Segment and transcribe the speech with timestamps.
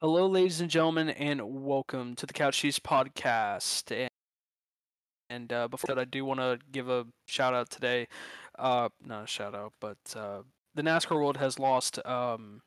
[0.00, 3.90] Hello, ladies and gentlemen, and welcome to the Couch Cheese Podcast.
[3.90, 4.08] And,
[5.28, 8.06] and uh, before that, I do want to give a shout out today.
[8.56, 10.42] Uh, not a shout out, but uh,
[10.76, 12.60] the NASCAR world has lost um,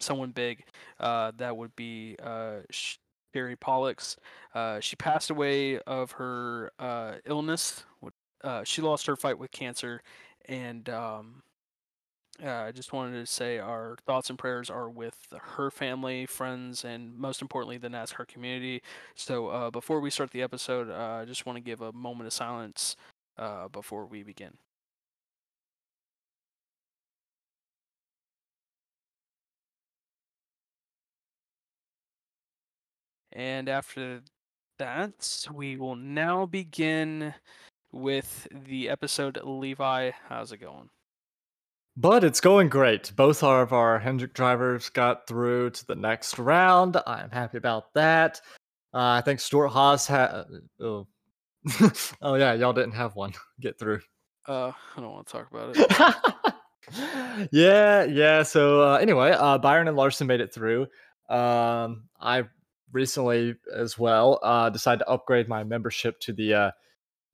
[0.00, 0.64] someone big.
[0.98, 4.16] Uh, that would be uh, Sherry Pollex.
[4.52, 6.72] Uh, she passed away of her
[7.24, 7.84] illness.
[8.64, 10.02] She lost her fight with cancer,
[10.46, 11.44] and um,
[12.44, 15.16] uh, I just wanted to say our thoughts and prayers are with
[15.56, 18.82] her family, friends, and most importantly, the NASCAR community.
[19.14, 22.26] So, uh, before we start the episode, uh, I just want to give a moment
[22.26, 22.96] of silence
[23.38, 24.56] uh, before we begin.
[33.32, 34.22] And after
[34.78, 37.34] that, we will now begin
[37.92, 39.38] with the episode.
[39.44, 40.90] Levi, how's it going?
[41.96, 43.12] But it's going great.
[43.16, 46.96] Both of our Hendrick drivers got through to the next round.
[47.06, 48.40] I'm happy about that.
[48.94, 50.44] Uh, I think Stewart Haas had.
[50.80, 51.06] Oh.
[52.22, 54.00] oh, yeah, y'all didn't have one get through.
[54.48, 57.48] Uh, I don't want to talk about it.
[57.52, 58.42] yeah, yeah.
[58.42, 60.86] So, uh, anyway, uh, Byron and Larson made it through.
[61.28, 62.44] Um, I
[62.92, 66.70] recently, as well, uh, decided to upgrade my membership to the uh,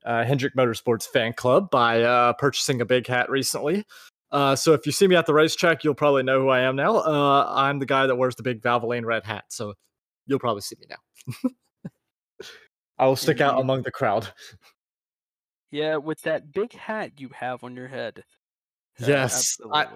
[0.05, 3.85] uh, Hendrick Motorsports fan club by uh, purchasing a big hat recently.
[4.31, 6.77] Uh, so if you see me at the racetrack, you'll probably know who I am
[6.77, 6.97] now.
[6.97, 9.75] Uh, I'm the guy that wears the big Valvoline red hat, so
[10.27, 11.51] you'll probably see me now.
[12.99, 14.29] I will stick out among the crowd.
[15.71, 18.25] Yeah, with that big hat you have on your head.
[19.01, 19.87] Uh, yes, I,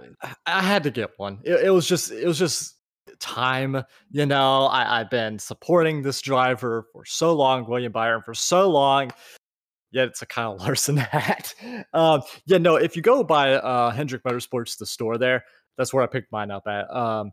[0.47, 1.41] I had to get one.
[1.45, 2.77] It, it, was just it was just
[3.19, 3.83] time.
[4.11, 8.71] You know, I, I've been supporting this driver for so long, William Byron for so
[8.71, 9.11] long
[9.93, 11.55] yet it's a Kyle Larson hat.
[11.93, 15.45] um, yeah, no, if you go by uh, Hendrick Motorsports, the store there,
[15.77, 16.95] that's where I picked mine up at.
[16.95, 17.31] Um,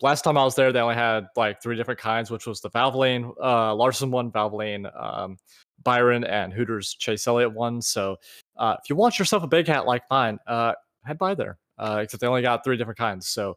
[0.00, 2.70] last time I was there, they only had like three different kinds, which was the
[2.70, 5.36] Valvoline, uh, Larson one, Valvoline, um,
[5.82, 7.82] Byron, and Hooters Chase Elliott one.
[7.82, 8.16] So
[8.56, 10.72] uh, if you want yourself a big hat like mine, uh,
[11.04, 11.58] head by there.
[11.78, 13.28] Uh, except they only got three different kinds.
[13.28, 13.56] So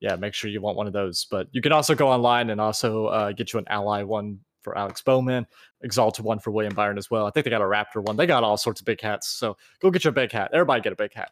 [0.00, 1.26] yeah, make sure you want one of those.
[1.30, 4.76] But you can also go online and also uh, get you an Ally one for
[4.76, 5.46] Alex Bowman,
[5.84, 7.26] Axalta one for William Byron as well.
[7.26, 8.16] I think they got a Raptor one.
[8.16, 9.28] They got all sorts of big hats.
[9.28, 10.50] So go get your big hat.
[10.52, 11.30] Everybody get a big hat.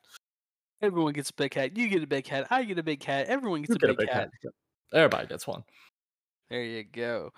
[0.81, 1.77] Everyone gets a big hat.
[1.77, 2.47] You get a big hat.
[2.51, 3.27] I get a big hat.
[3.27, 4.31] Everyone gets a, big a, big hat.
[4.43, 4.53] hat.
[4.93, 5.65] Everybody gets one.
[6.51, 7.33] There you go.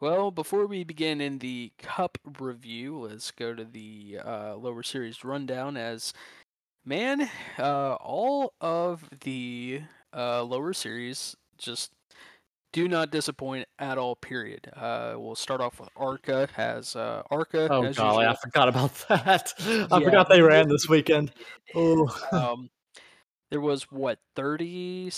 [0.00, 5.24] Well, before we begin in the cup review, let's go to the uh, lower series
[5.24, 5.76] rundown.
[5.76, 6.12] As
[6.84, 9.82] man, uh, all of the
[10.14, 11.92] uh, lower series just
[12.76, 14.16] do not disappoint at all.
[14.16, 14.70] Period.
[14.76, 16.46] Uh, we'll start off with Arca.
[16.52, 17.68] Has uh, Arca?
[17.70, 19.54] Oh golly, I forgot about that.
[19.58, 21.32] I yeah, forgot they ran this weekend.
[21.74, 22.06] Oh.
[22.32, 22.68] Um,
[23.50, 25.10] there was what thirty?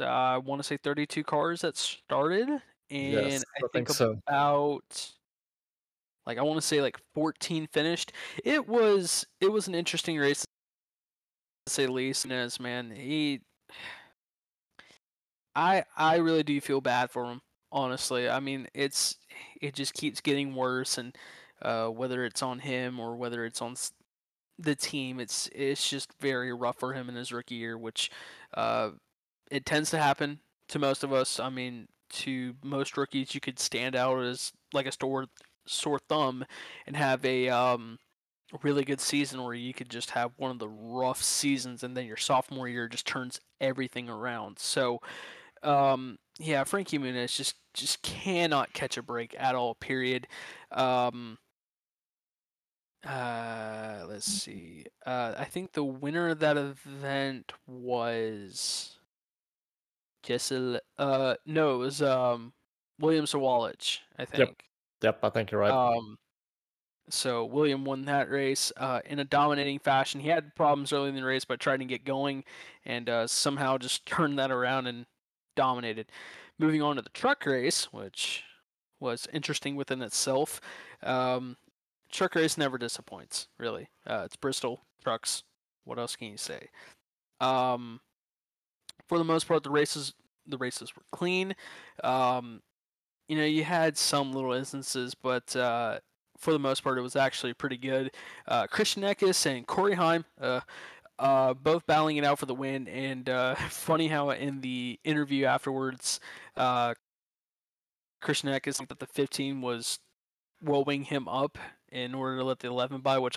[0.00, 3.90] Uh, I want to say thirty-two cars that started, and yes, I, I, think, think
[3.90, 4.16] so.
[4.26, 5.10] about
[6.24, 8.12] like I want to say like fourteen finished.
[8.42, 10.46] It was it was an interesting race
[11.66, 12.24] to say the least.
[12.30, 13.42] As man, he
[15.54, 17.40] I I really do feel bad for him.
[17.70, 19.16] Honestly, I mean it's
[19.60, 21.16] it just keeps getting worse, and
[21.62, 23.76] uh, whether it's on him or whether it's on
[24.58, 28.10] the team, it's it's just very rough for him in his rookie year, which
[28.54, 28.90] uh,
[29.50, 31.40] it tends to happen to most of us.
[31.40, 35.26] I mean, to most rookies, you could stand out as like a sore
[35.66, 36.44] sore thumb
[36.86, 37.98] and have a um,
[38.62, 42.06] really good season or you could just have one of the rough seasons, and then
[42.06, 44.58] your sophomore year just turns everything around.
[44.58, 45.00] So
[45.62, 49.74] um, yeah, Frankie Muniz just just cannot catch a break at all.
[49.74, 50.26] Period.
[50.70, 51.38] Um,
[53.06, 54.86] uh, let's see.
[55.04, 58.98] Uh, I think the winner of that event was
[60.22, 60.80] Jesse Love.
[60.98, 62.52] Uh, no, it was um
[62.98, 63.98] William Sawalich.
[64.18, 64.38] I think.
[64.38, 64.56] Yep.
[65.02, 65.70] Yep, I think you're right.
[65.70, 66.16] Um,
[67.08, 70.20] so William won that race uh, in a dominating fashion.
[70.20, 72.44] He had problems early in the race, but tried to get going
[72.84, 75.06] and uh, somehow just turned that around and
[75.54, 76.10] dominated.
[76.58, 78.44] Moving on to the truck race, which
[79.00, 80.60] was interesting within itself.
[81.02, 81.56] Um,
[82.10, 83.88] truck race never disappoints, really.
[84.06, 85.42] Uh, it's Bristol trucks.
[85.84, 86.68] What else can you say?
[87.40, 88.00] Um,
[89.08, 90.14] for the most part, the races
[90.46, 91.54] the races were clean.
[92.02, 92.62] Um,
[93.28, 95.98] you know, you had some little instances, but uh,
[96.36, 98.10] for the most part, it was actually pretty good.
[98.46, 100.60] Uh, Christian Eckes and Corey Heim, uh,
[101.22, 102.88] uh, both battling it out for the win.
[102.88, 106.20] And uh, funny how in the interview afterwards,
[106.56, 106.94] uh,
[108.22, 109.98] Eckes that the 15 was
[110.62, 111.58] rolling him up
[111.90, 113.36] in order to let the 11 by, which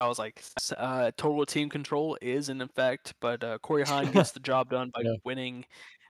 [0.00, 0.42] I was like,
[0.76, 4.90] uh, total team control is in effect, but uh, Corey Heim gets the job done
[4.94, 5.14] by yeah.
[5.24, 5.64] winning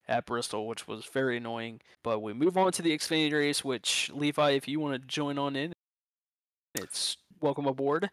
[0.07, 1.81] at Bristol, which was very annoying.
[2.03, 5.39] But we move on to the Xfinity race, which Levi, if you want to join
[5.39, 5.73] on in,
[6.75, 8.11] it's welcome aboard.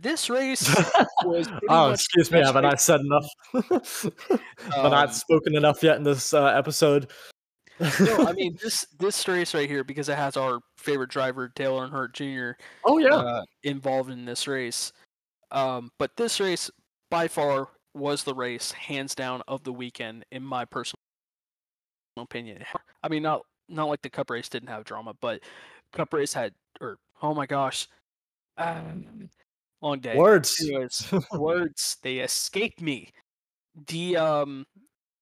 [0.00, 0.74] This race
[1.24, 1.46] was.
[1.68, 3.26] oh, excuse me, haven't I said enough?
[4.74, 7.10] um, not spoken enough yet in this uh, episode?
[7.78, 11.78] no, I mean this this race right here because it has our favorite driver Dale
[11.78, 12.58] Earnhardt Jr.
[12.84, 14.92] Oh yeah, uh, involved in this race.
[15.50, 16.70] Um, but this race
[17.10, 21.00] by far was the race, hands down, of the weekend in my personal
[22.16, 22.64] opinion.
[23.02, 25.40] I mean, not not like the Cup race didn't have drama, but
[25.92, 27.86] Cup race had, or oh my gosh,
[28.56, 29.28] um,
[29.82, 30.16] long day.
[30.16, 33.10] Words, Anyways, words, they escaped me.
[33.86, 34.66] The um,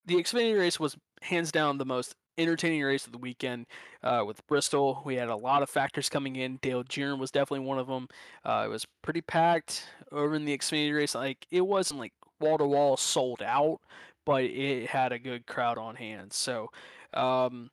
[0.07, 3.67] the Xfinity race was hands down the most entertaining race of the weekend
[4.03, 5.03] uh, with Bristol.
[5.05, 6.59] We had a lot of factors coming in.
[6.63, 7.17] Dale Jr.
[7.17, 8.09] was definitely one of them.
[8.45, 11.15] Uh, it was pretty packed over in the Xfinity race.
[11.15, 13.81] Like it wasn't like wall to wall sold out,
[14.25, 16.33] but it had a good crowd on hand.
[16.33, 16.69] So,
[17.13, 17.71] um,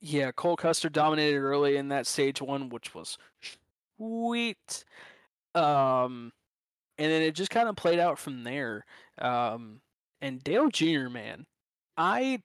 [0.00, 3.18] yeah, Cole Custer dominated early in that stage one, which was
[3.96, 4.84] sweet.
[5.54, 6.32] Um,
[6.98, 8.84] and then it just kind of played out from there.
[9.18, 9.80] Um,
[10.20, 11.08] and Dale Jr.
[11.08, 11.46] man,
[11.96, 12.40] I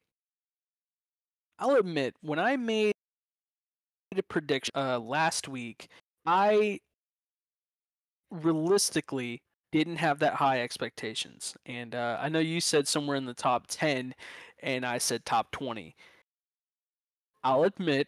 [1.60, 2.94] I'll admit when I made
[4.18, 5.90] a prediction uh, last week,
[6.26, 6.80] I
[8.32, 9.42] realistically
[9.72, 11.56] didn't have that high expectations.
[11.66, 14.14] And uh, I know you said somewhere in the top 10,
[14.62, 15.96] and I said top 20.
[17.44, 18.08] I'll admit,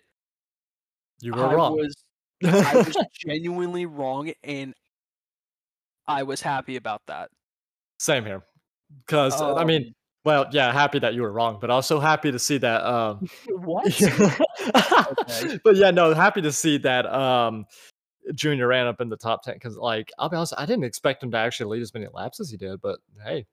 [1.21, 1.77] you were I wrong.
[1.77, 1.95] Was,
[2.43, 4.73] I was genuinely wrong, and
[6.07, 7.29] I was happy about that.
[7.99, 8.43] Same here.
[9.05, 9.93] Because, um, I mean, um
[10.27, 12.83] well, yeah, happy that you were wrong, but also happy to see that.
[12.85, 13.85] Um, what?
[15.21, 15.57] okay.
[15.63, 17.65] But yeah, no, happy to see that um,
[18.35, 21.23] Junior ran up in the top ten because, like, I'll be honest, I didn't expect
[21.23, 22.81] him to actually lead as many laps as he did.
[22.81, 23.45] But hey,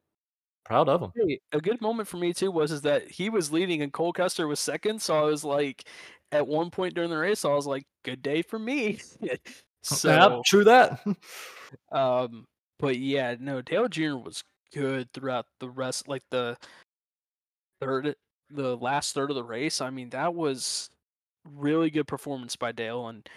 [0.64, 1.12] proud of him.
[1.14, 4.12] Hey, a good moment for me too was is that he was leading and Cole
[4.12, 5.84] Custer was second, so I was like,
[6.32, 8.98] at one point during the race, I was like, good day for me.
[9.84, 11.00] so, yeah, true that.
[11.92, 12.46] um,
[12.78, 14.16] but yeah, no, Dale Jr.
[14.16, 14.42] was
[14.72, 16.56] good throughout the rest, like the
[17.80, 18.14] third,
[18.50, 19.80] the last third of the race.
[19.80, 20.90] I mean, that was
[21.44, 23.28] really good performance by Dale, and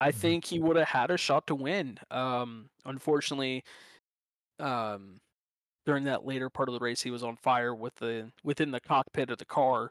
[0.00, 0.18] I mm-hmm.
[0.18, 1.98] think he would have had a shot to win.
[2.10, 3.64] Um, unfortunately,
[4.58, 5.20] um,
[5.86, 8.80] during that later part of the race, he was on fire with the within the
[8.80, 9.90] cockpit of the car,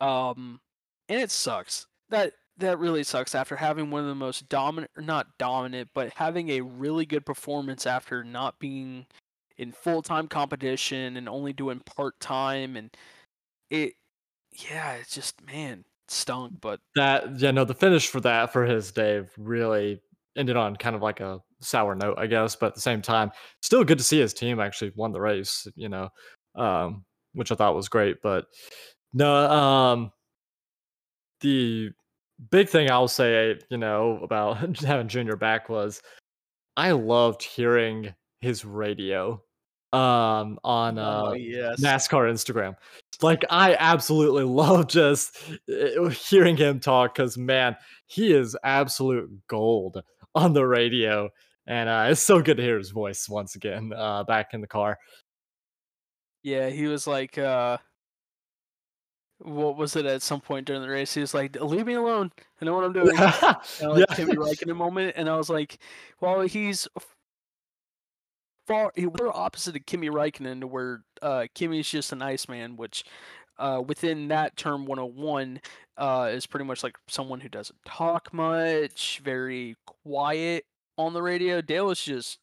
[0.00, 0.60] um,
[1.08, 1.86] and it sucks.
[2.10, 6.50] That that really sucks after having one of the most dominant, not dominant, but having
[6.50, 9.06] a really good performance after not being
[9.58, 12.94] in full time competition and only doing part time and
[13.70, 13.94] it
[14.70, 18.92] yeah, it's just man, stunk, but that yeah, no, the finish for that for his
[18.92, 20.00] day really
[20.36, 23.30] ended on kind of like a sour note, I guess, but at the same time,
[23.62, 26.08] still good to see his team actually won the race, you know,
[26.54, 28.18] um, which I thought was great.
[28.22, 28.46] But
[29.12, 30.12] no, um,
[31.40, 31.90] the
[32.50, 36.02] big thing I'll say, you know, about having Junior back was
[36.76, 39.42] I loved hearing his radio
[39.92, 41.80] um on uh oh, yes.
[41.80, 42.76] NASCAR Instagram.
[43.22, 45.38] Like I absolutely love just
[45.70, 50.02] uh, hearing him talk cuz man, he is absolute gold
[50.34, 51.30] on the radio
[51.66, 54.66] and uh it's so good to hear his voice once again uh back in the
[54.66, 54.98] car.
[56.42, 57.78] Yeah, he was like uh
[59.38, 61.14] what was it at some point during the race?
[61.14, 62.32] He was like, "Leave me alone.
[62.60, 64.14] I know what I'm doing." and like yeah.
[64.14, 65.78] Kimi Räikkönen moment, and I was like,
[66.20, 66.88] "Well, he's
[68.66, 73.04] far we're opposite of Kimi Räikkönen, where uh, Kimi's just an ice man, which
[73.58, 75.60] uh, within that term 101
[75.96, 80.64] uh, is pretty much like someone who doesn't talk much, very quiet
[80.98, 81.60] on the radio.
[81.60, 82.38] Dale is just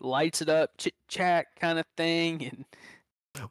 [0.00, 2.64] lights it up, chit chat kind of thing, and.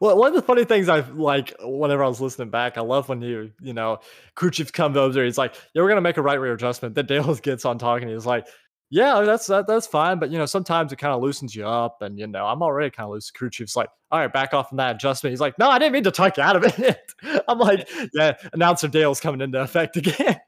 [0.00, 3.08] Well, one of the funny things I like whenever I was listening back, I love
[3.08, 3.98] when you, you know,
[4.34, 7.06] crew chief comes over, he's like, "Yeah, we're gonna make a right rear adjustment." Then
[7.06, 8.46] Dale gets on talking, he's like,
[8.90, 10.18] yeah, that's that, that's fine.
[10.18, 12.90] But you know, sometimes it kind of loosens you up, and you know, I'm already
[12.90, 13.30] kind of loose.
[13.30, 15.32] Crew chief's like, all right, back off from that adjustment.
[15.32, 17.12] He's like, no, I didn't mean to talk you out of it.
[17.48, 20.38] I'm like, yeah, announcer Dale's coming into effect again.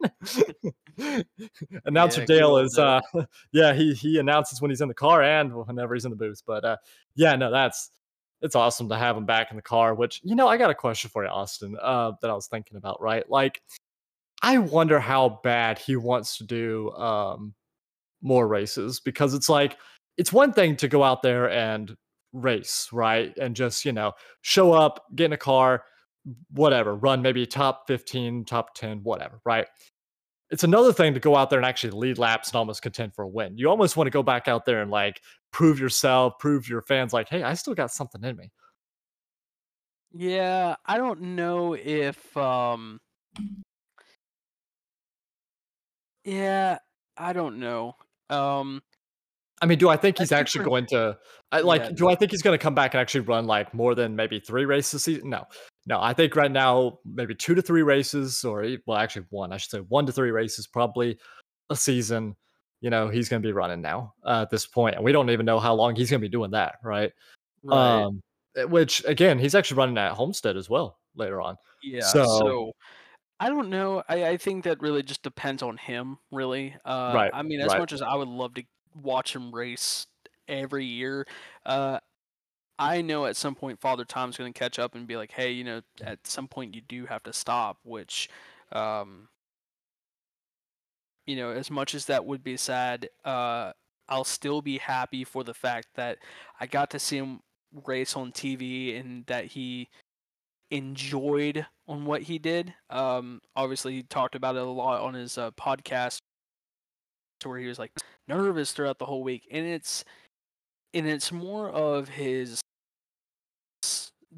[1.84, 3.00] announcer yeah, Dale is, uh,
[3.52, 6.42] yeah, he he announces when he's in the car and whenever he's in the booth.
[6.46, 6.76] But uh,
[7.16, 7.90] yeah, no, that's
[8.42, 9.94] it's awesome to have him back in the car.
[9.94, 12.76] Which you know, I got a question for you, Austin, uh, that I was thinking
[12.76, 13.00] about.
[13.00, 13.62] Right, like,
[14.42, 16.92] I wonder how bad he wants to do.
[16.92, 17.54] Um,
[18.22, 19.76] more races because it's like
[20.16, 21.96] it's one thing to go out there and
[22.32, 23.36] race, right?
[23.38, 25.84] And just, you know, show up, get in a car,
[26.50, 29.66] whatever, run maybe top 15, top 10, whatever, right?
[30.50, 33.22] It's another thing to go out there and actually lead laps and almost contend for
[33.22, 33.58] a win.
[33.58, 35.20] You almost want to go back out there and like
[35.52, 38.50] prove yourself, prove your fans like, hey, I still got something in me.
[40.12, 43.00] Yeah, I don't know if um
[46.24, 46.78] Yeah,
[47.16, 47.94] I don't know.
[48.30, 48.82] Um
[49.60, 51.18] I mean, do I think he's actually going to
[51.52, 52.10] I Yeah, like, do no.
[52.10, 54.94] I think he's gonna come back and actually run, like, more than maybe 3 races
[54.94, 55.30] a season?
[55.30, 55.46] No.
[55.88, 59.56] No, I think right now, maybe 2 to 3 races or well, actually 1, I
[59.56, 61.18] should say 1 to 3 races probably
[61.70, 62.36] a season,
[62.82, 65.46] you know, he's gonna be running now, uh, at this point, and we don't even
[65.46, 67.10] know how long he's gonna be doing that, right?
[67.62, 68.02] Right.
[68.02, 68.22] Um,
[68.54, 71.56] eh, which again, he's actually running at Homestead as well later on.
[71.82, 72.72] Yeah, So so
[73.40, 74.02] I don't know.
[74.08, 76.76] I I think that really just depends on him, really.
[76.84, 77.78] Uh, Right, I mean, as right.
[77.78, 78.64] much as I would love to
[78.94, 80.06] watch him race
[80.48, 81.26] every year,
[81.64, 82.00] uh,
[82.78, 85.64] I know at some point Father Time's gonna catch up and be like, "Hey, you
[85.64, 88.28] know, at some point you do have to stop," which,
[88.72, 89.28] um
[91.26, 93.72] you know, as much as that would be sad, uh,
[94.08, 96.18] I'll still be happy for the fact that
[96.58, 97.40] I got to see him
[97.84, 99.88] race on TV and that he
[100.70, 102.74] enjoyed on what he did.
[102.90, 106.18] Um, obviously, he talked about it a lot on his uh, podcast,
[107.40, 107.92] to where he was like
[108.26, 110.04] nervous throughout the whole week, and it's
[110.94, 112.60] and it's more of his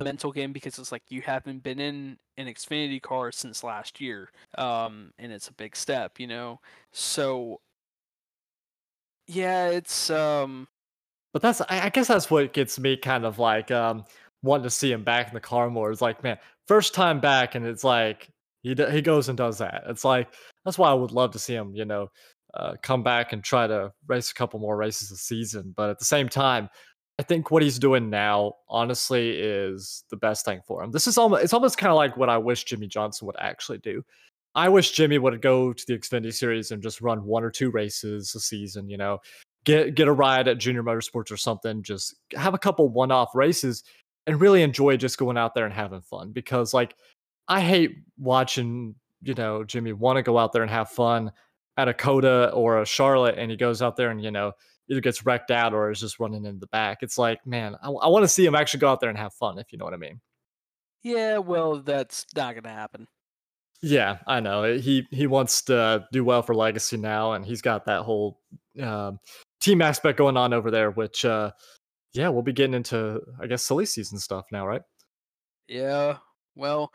[0.00, 4.30] mental game because it's like you haven't been in an Xfinity car since last year,
[4.58, 6.60] um, and it's a big step, you know.
[6.92, 7.60] So
[9.26, 10.68] yeah, it's um
[11.32, 14.04] But that's I guess that's what gets me kind of like, um,
[14.42, 15.90] wanting to see him back in the car more.
[15.92, 16.38] It's like, man,
[16.68, 18.30] first time back, and it's like
[18.62, 19.84] he d he goes and does that.
[19.88, 22.08] It's like that's why I would love to see him, you know,
[22.54, 25.72] uh, come back and try to race a couple more races a season.
[25.76, 26.68] But at the same time,
[27.20, 30.90] I think what he's doing now, honestly, is the best thing for him.
[30.90, 34.02] This is almost it's almost kinda like what I wish Jimmie Johnson would actually do.
[34.54, 37.70] I wish Jimmy would go to the Xfinity Series and just run 1 or 2
[37.70, 39.18] races a season, you know,
[39.66, 43.84] get get a ride at Junior Motorsports or something, just have a couple one-off races
[44.26, 46.94] and really enjoy just going out there and having fun because, like,
[47.48, 51.32] I hate watching, you know, Jimmy wanna go out there and have fun
[51.76, 54.52] at a COTA or a Charlotte, and he goes out there and, you know,
[54.90, 56.98] either gets wrecked out or is just running in the back.
[57.02, 59.58] It's like, man, I I wanna see him actually go out there and have fun,
[59.58, 60.20] if you know what I mean.
[61.02, 63.06] yeah, well, that's not gonna happen.
[63.82, 64.64] Yeah, I know.
[64.64, 68.40] eh, He he wants to do well for Legacy now, and he's got that whole
[68.80, 69.18] um,
[69.60, 70.90] team aspect going on over there.
[70.90, 71.52] Which, uh,
[72.14, 74.82] yeah, we'll be getting into, I guess, silly season stuff now, right?
[75.68, 76.18] Yeah,
[76.56, 76.92] well,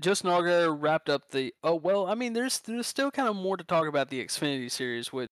[0.00, 1.54] Justin Allgaier wrapped up the.
[1.62, 4.70] Oh well, I mean, there's there's still kind of more to talk about the Xfinity
[4.70, 5.28] series with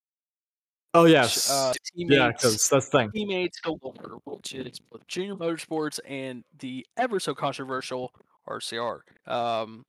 [0.95, 1.51] Oh uh, yes,
[1.95, 3.11] yeah, because that's the thing.
[3.13, 8.13] teammates galore, which is both Junior Motorsports and the ever so controversial
[8.47, 9.01] RCR.
[9.27, 9.87] Um,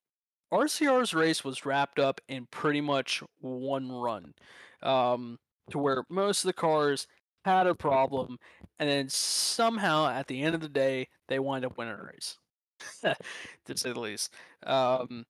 [0.54, 4.34] RCR's race was wrapped up in pretty much one run,
[4.82, 5.40] um,
[5.72, 7.08] to where most of the cars
[7.44, 8.38] had a problem,
[8.80, 12.38] and then somehow at the end of the day they wind up winning a race,
[13.02, 14.34] to say the least.
[14.66, 15.26] Um,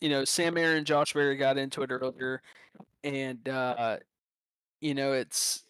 [0.00, 2.42] you know, Sam Mayer and Josh Berry got into it earlier,
[3.02, 3.96] and uh,
[4.80, 5.64] you know, it's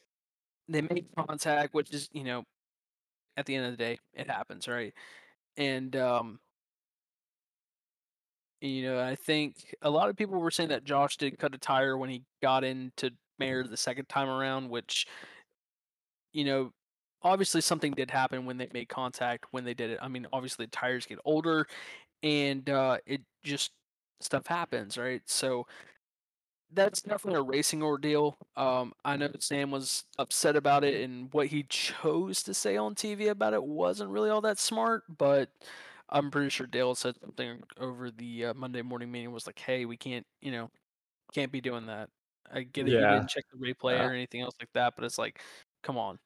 [0.69, 2.45] they make contact, which is you know,
[3.37, 4.95] at the end of the day, it happens, right?
[5.59, 6.41] And um,
[8.61, 11.59] You know, I think a lot of people were saying that Josh did cut a
[11.59, 15.07] tire when he got into Mayer the second time around, which,
[16.33, 16.71] you know,
[17.23, 19.99] obviously something did happen when they made contact when they did it.
[20.01, 21.67] I mean, obviously tires get older
[22.23, 23.73] and uh, it just
[24.21, 25.23] stuff happens, right?
[25.27, 25.67] So
[26.71, 28.39] that's definitely a racing ordeal.
[28.57, 32.95] Um, I know Sam was upset about it, and what he chose to say on
[32.95, 35.05] TV about it wasn't really all that smart.
[35.09, 35.51] But
[36.09, 39.85] I'm pretty sure Dale said something over the uh, Monday morning meeting was like, "Hey,
[39.87, 40.71] we can't, you know,
[41.35, 42.11] can't be doing that."
[42.51, 42.97] I get it.
[42.97, 45.43] He Yeah, didn't check the replay uh, or anything else like that, but it's like,
[45.83, 46.19] come on.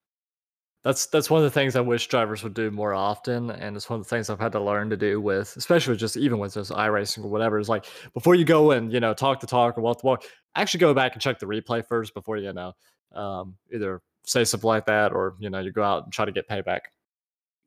[0.85, 3.89] That's that's one of the things I wish drivers would do more often, and it's
[3.89, 6.55] one of the things I've had to learn to do with, especially just even with
[6.55, 7.59] just iRacing or whatever.
[7.61, 10.25] Is like before you go and you know talk the talk or walk the walk,
[10.57, 12.73] actually go back and check the replay first before you know
[13.15, 16.33] um, either say something like that or you know you go out and try to
[16.33, 16.81] get payback.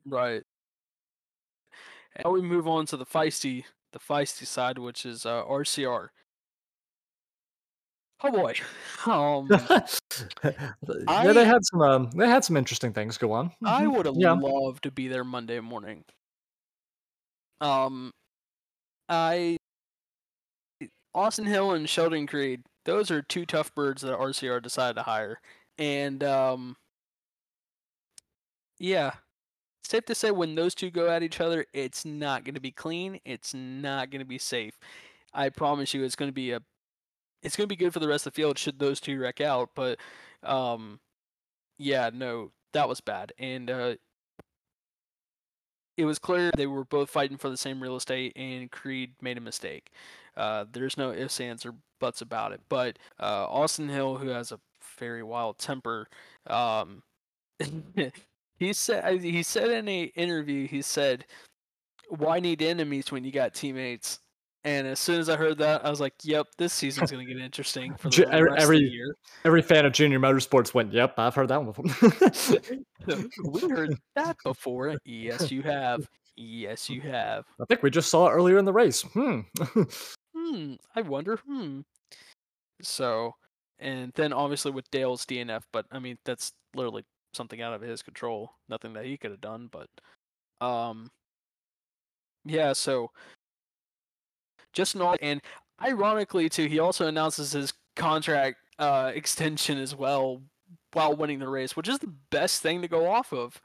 [0.04, 0.42] Right.
[2.22, 6.08] Now we move on to the feisty, the feisty side, which is uh, RCR.
[8.26, 8.54] Oh boy.
[9.06, 9.58] Um,
[11.08, 13.52] yeah, they had some um, they had some interesting things go on.
[13.64, 13.92] I Mhm.
[13.92, 14.32] would have Yeah.
[14.32, 16.04] loved to be there Monday morning.
[17.60, 18.12] Um,
[19.08, 19.56] I
[21.14, 22.62] Austin Hill and Sheldon Creed.
[22.84, 25.40] Those are two tough birds that RCR decided to hire,
[25.78, 26.76] and um,
[28.78, 29.12] yeah,
[29.84, 32.72] safe to say when those two go at each other, it's not going to be
[32.72, 33.20] clean.
[33.24, 34.78] It's not going to be safe.
[35.34, 36.60] I promise you, it's going to be a.
[37.46, 39.40] It's going to be good for the rest of the field should those two wreck
[39.40, 40.00] out, but
[40.42, 40.98] um,
[41.78, 43.94] yeah, no, that was bad, and uh,
[45.96, 49.38] it was clear they were both fighting for the same real estate, and Creed made
[49.38, 49.90] a mistake.
[50.36, 52.60] Uh, there's no ifs, ands, or buts about it.
[52.68, 54.60] But uh, Austin Hill, who has a
[54.98, 56.08] very wild temper,
[56.48, 57.02] um,
[58.58, 61.24] he said he said in a interview, he said,
[62.08, 64.20] "Why need enemies when you got teammates?"
[64.66, 67.38] And as soon as I heard that, I was like, "Yep, this season's gonna get
[67.38, 70.92] interesting for the every, rest every, of the year." Every fan of Junior Motorsports went,
[70.92, 72.60] "Yep, I've heard that one before."
[73.44, 74.96] we heard that before.
[75.04, 76.08] Yes, you have.
[76.36, 77.44] Yes, you have.
[77.60, 79.02] I think we just saw it earlier in the race.
[79.02, 79.42] Hmm.
[80.36, 80.74] hmm.
[80.96, 81.36] I wonder.
[81.46, 81.82] Hmm.
[82.82, 83.36] So,
[83.78, 87.04] and then obviously with Dale's DNF, but I mean that's literally
[87.34, 88.50] something out of his control.
[88.68, 89.88] Nothing that he could have done, but
[90.60, 91.08] um,
[92.44, 92.72] yeah.
[92.72, 93.12] So
[94.76, 95.40] just and
[95.82, 100.42] ironically too, he also announces his contract uh, extension as well
[100.92, 103.60] while winning the race, which is the best thing to go off of.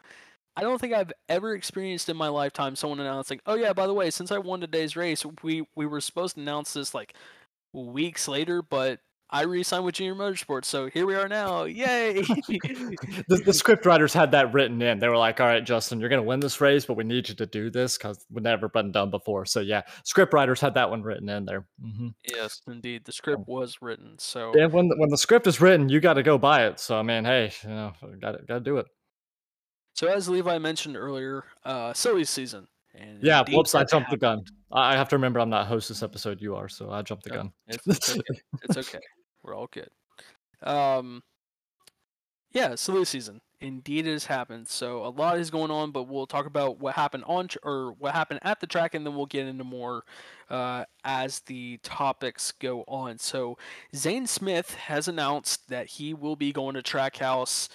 [0.55, 3.93] I don't think I've ever experienced in my lifetime someone announcing, "Oh yeah, by the
[3.93, 7.13] way, since I won today's race, we we were supposed to announce this like
[7.73, 8.99] weeks later, but
[9.33, 11.63] I re-signed with Junior Motorsports, so here we are now.
[11.63, 12.13] Yay!
[12.21, 14.99] the, the script writers had that written in.
[14.99, 17.29] They were like, "All right, Justin, you're going to win this race, but we need
[17.29, 20.73] you to do this because we've never been done before." So yeah, script writers had
[20.73, 21.65] that one written in there.
[21.81, 22.09] Mm-hmm.
[22.29, 24.15] Yes, indeed, the script was written.
[24.19, 26.79] So yeah, when when the script is written, you got to go buy it.
[26.79, 28.87] So I mean, hey, you know, got got to do it.
[29.93, 32.67] So as Levi mentioned earlier, uh, silly season.
[32.93, 34.43] And yeah, whoops, I jumped the gun.
[34.71, 36.41] I have to remember I'm not host this episode.
[36.41, 37.51] You are, so I jumped the gun.
[37.67, 38.39] It's, it's, okay.
[38.63, 38.99] it's okay.
[39.43, 39.89] We're all good.
[40.63, 41.23] Um,
[42.51, 43.41] yeah, silly season.
[43.61, 44.67] Indeed, it has happened.
[44.67, 47.91] So a lot is going on, but we'll talk about what happened on tr- or
[47.93, 50.03] what happened at the track, and then we'll get into more
[50.49, 53.19] uh, as the topics go on.
[53.19, 53.57] So
[53.95, 57.69] Zane Smith has announced that he will be going to Trackhouse.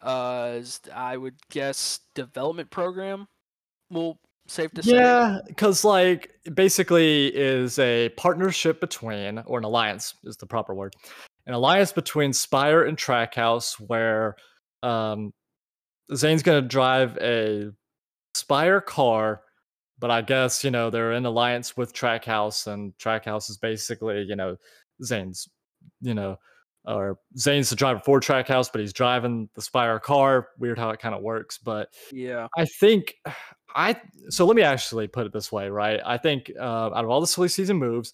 [0.00, 0.60] Uh,
[0.94, 3.28] I would guess development program.
[3.90, 4.18] Well,
[4.52, 4.94] safe to say.
[4.94, 10.94] Yeah, because like basically is a partnership between, or an alliance is the proper word,
[11.46, 14.36] an alliance between Spire and Trackhouse, where
[14.82, 15.32] um,
[16.14, 17.70] Zane's gonna drive a
[18.34, 19.42] Spire car,
[19.98, 24.36] but I guess you know they're in alliance with Trackhouse, and Trackhouse is basically you
[24.36, 24.56] know
[25.02, 25.48] Zane's,
[26.00, 26.36] you know.
[26.84, 30.48] Or Zane's the driver for Trackhouse, but he's driving the Spire car.
[30.58, 33.14] Weird how it kind of works, but yeah, I think
[33.74, 36.00] I so let me actually put it this way, right?
[36.04, 38.12] I think uh, out of all the silly season moves,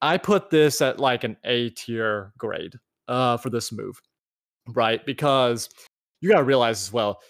[0.00, 2.74] I put this at like an A tier grade
[3.08, 4.00] uh, for this move,
[4.68, 5.04] right?
[5.04, 5.68] Because
[6.20, 7.20] you got to realize as well,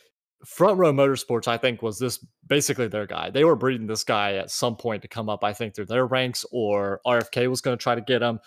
[0.44, 3.30] Front Row Motorsports, I think, was this basically their guy.
[3.30, 6.06] They were breeding this guy at some point to come up, I think, through their
[6.06, 8.40] ranks, or RFK was going to try to get him.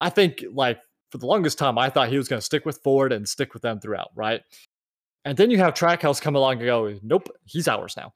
[0.00, 0.78] I think, like,
[1.10, 3.52] for the longest time, I thought he was going to stick with Ford and stick
[3.52, 4.42] with them throughout, right?
[5.24, 8.12] And then you have Trackhouse come along and go, nope, he's ours now.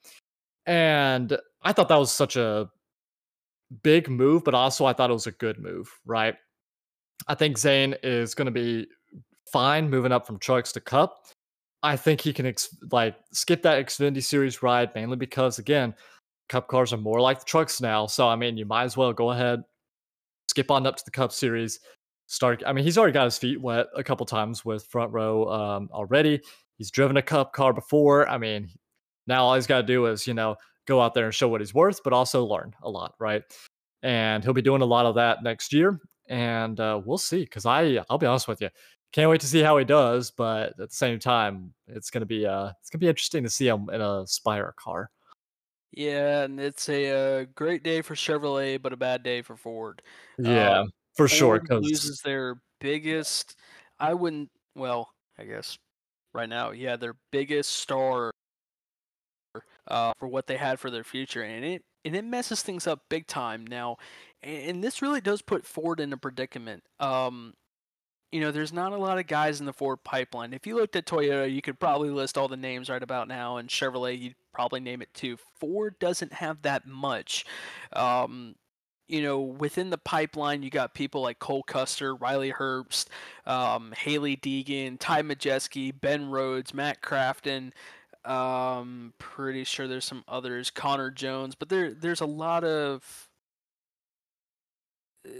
[0.66, 2.70] And I thought that was such a
[3.82, 6.34] big move, but also I thought it was a good move, right?
[7.28, 8.86] I think Zane is going to be
[9.52, 11.26] fine moving up from trucks to cup.
[11.82, 15.94] I think he can ex- like skip that Xfinity Series ride mainly because again,
[16.48, 18.06] cup cars are more like the trucks now.
[18.06, 19.62] So I mean, you might as well go ahead,
[20.48, 21.80] skip on up to the Cup Series.
[22.26, 22.62] Start.
[22.66, 25.90] I mean, he's already got his feet wet a couple times with front row um,
[25.92, 26.40] already.
[26.78, 28.26] He's driven a cup car before.
[28.28, 28.70] I mean,
[29.26, 30.56] now all he's got to do is, you know,
[30.86, 33.42] go out there and show what he's worth, but also learn a lot, right?
[34.02, 35.98] And he'll be doing a lot of that next year.
[36.28, 37.40] And uh, we'll see.
[37.40, 38.68] Because I, I'll be honest with you,
[39.12, 40.30] can't wait to see how he does.
[40.30, 43.68] But at the same time, it's gonna be uh, it's gonna be interesting to see
[43.68, 45.10] him in a Spire car.
[45.92, 49.56] Yeah, and it's a, a uh, great day for Chevrolet, but a bad day for
[49.56, 50.02] Ford.
[50.38, 51.60] Yeah, um, for Ford sure.
[51.60, 53.56] Because loses their biggest.
[54.00, 54.50] I wouldn't.
[54.74, 55.08] Well,
[55.38, 55.78] I guess
[56.32, 58.32] right now, yeah, their biggest star
[59.88, 63.02] uh, for what they had for their future, and it and it messes things up
[63.08, 63.96] big time now.
[64.42, 66.82] And, this really does put Ford in a predicament.
[67.00, 67.54] Um,
[68.30, 70.52] you know, there's not a lot of guys in the Ford pipeline.
[70.52, 73.56] If you looked at Toyota, you could probably list all the names right about now,
[73.56, 75.38] and Chevrolet, you'd probably name it too.
[75.58, 77.46] Ford doesn't have that much.
[77.94, 78.56] Um,
[79.06, 83.06] you know, within the pipeline, you got people like Cole Custer, Riley Herbst,
[83.46, 87.72] um, Hailie Deegan, Ty Majeski, Ben Rhodes, Matt Crafton,
[88.24, 93.28] um, pretty sure there's some others, Connor Jones, but there there's a lot of
[95.26, 95.30] eh,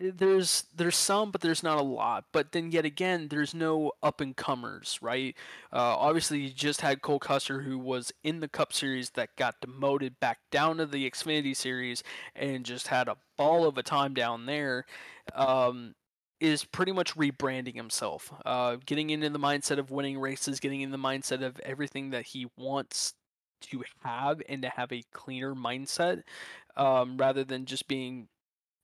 [0.00, 2.24] there's there's some, but there's not a lot.
[2.32, 5.34] But then yet again, there's no up and comers, right?
[5.72, 9.60] Uh, obviously, you just had Cole Custer, who was in the Cup Series that got
[9.60, 12.02] demoted back down to the Xfinity Series
[12.34, 14.84] and just had a ball of a time down there.
[15.34, 15.94] Um,
[16.40, 20.90] is pretty much rebranding himself, uh, getting into the mindset of winning races, getting in
[20.90, 23.14] the mindset of everything that he wants
[23.62, 26.22] to have and to have a cleaner mindset
[26.76, 28.28] um, rather than just being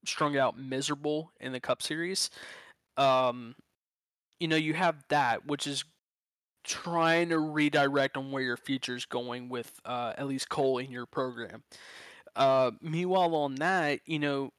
[0.04, 2.30] strung out miserable in the Cup Series.
[2.96, 3.54] Um,
[4.38, 5.84] you know, you have that, which is
[6.64, 10.90] trying to redirect on where your future is going with uh, at least Cole in
[10.90, 11.62] your program.
[12.36, 14.50] Uh, meanwhile, on that, you know,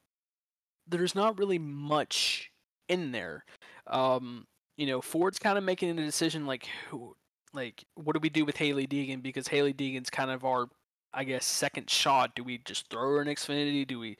[0.87, 2.50] there's not really much
[2.91, 3.45] in there.
[3.87, 4.45] Um,
[4.77, 7.15] you know, Ford's kind of making a decision like, who,
[7.53, 9.21] like, what do we do with Hailie Deegan?
[9.21, 10.67] Because Hailie Deegan's kind of our,
[11.13, 12.35] I guess, second shot.
[12.35, 13.87] Do we just throw her in Xfinity?
[13.87, 14.17] Do we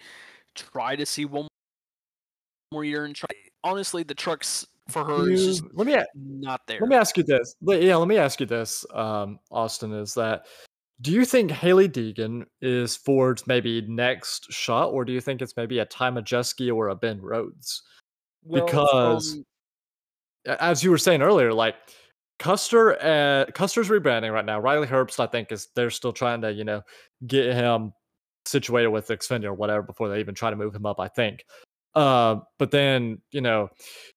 [0.56, 1.48] try to see one
[2.72, 3.30] more year and try?
[3.64, 6.80] Honestly, the trucks for her you, is just let me not there.
[6.80, 7.56] Let me ask you this.
[7.62, 9.94] Yeah, let me ask you this, um, Austin.
[9.94, 10.48] Is that
[11.02, 15.58] do you think Hailie Deegan is Ford's maybe next shot, or do you think it's
[15.58, 17.84] maybe a Ty Majeski or a Ben Rhodes?
[18.44, 19.34] Well, because,
[20.48, 21.76] um, as you were saying earlier, like
[22.40, 24.60] Custer, uh, Custer's rebranding right now.
[24.60, 26.82] Riley Herbst, I think, is they're still trying to you know
[27.28, 27.94] get him
[28.46, 31.00] situated with Xfinity or whatever before they even try to move him up.
[31.00, 31.46] I think.
[31.94, 33.70] Uh, but then you know,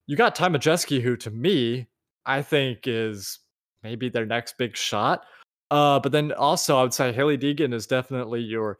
[0.07, 1.87] you got Ty Majeski, who to me
[2.27, 3.41] I think is
[3.83, 5.25] maybe their next big shot.
[5.71, 8.79] Uh, but then also, I would say Hailie Deegan is definitely your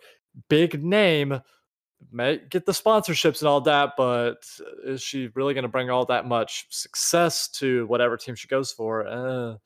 [0.49, 1.41] big name.
[2.13, 4.45] May get the sponsorships and all that, but
[4.85, 8.73] is she really going to bring all that much success to whatever team she goes
[8.73, 9.07] for?
[9.07, 9.57] Uh,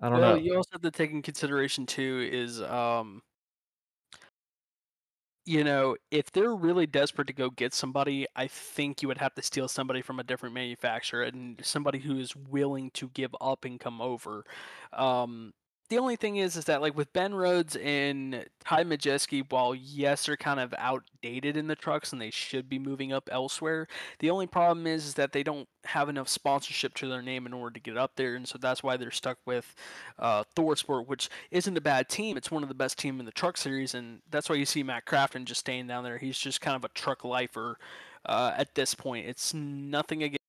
[0.00, 0.42] I don't well, know.
[0.42, 3.22] You also have to take in consideration too is um,
[5.46, 9.34] you know, if they're really desperate to go get somebody, I think you would have
[9.34, 13.64] to steal somebody from a different manufacturer and somebody who is willing to give up
[13.64, 14.44] and come over.
[14.92, 15.52] Um,
[15.90, 20.24] the only thing is, is that like with Ben Rhodes and Ty Majeski, while yes,
[20.24, 23.88] they're kind of outdated in the trucks and they should be moving up elsewhere.
[24.20, 27.52] The only problem is, is that they don't have enough sponsorship to their name in
[27.52, 29.74] order to get up there, and so that's why they're stuck with
[30.20, 32.36] uh, ThorSport, which isn't a bad team.
[32.36, 34.84] It's one of the best team in the truck series, and that's why you see
[34.84, 36.18] Matt Crafton just staying down there.
[36.18, 37.78] He's just kind of a truck lifer
[38.24, 39.26] uh, at this point.
[39.26, 40.39] It's nothing against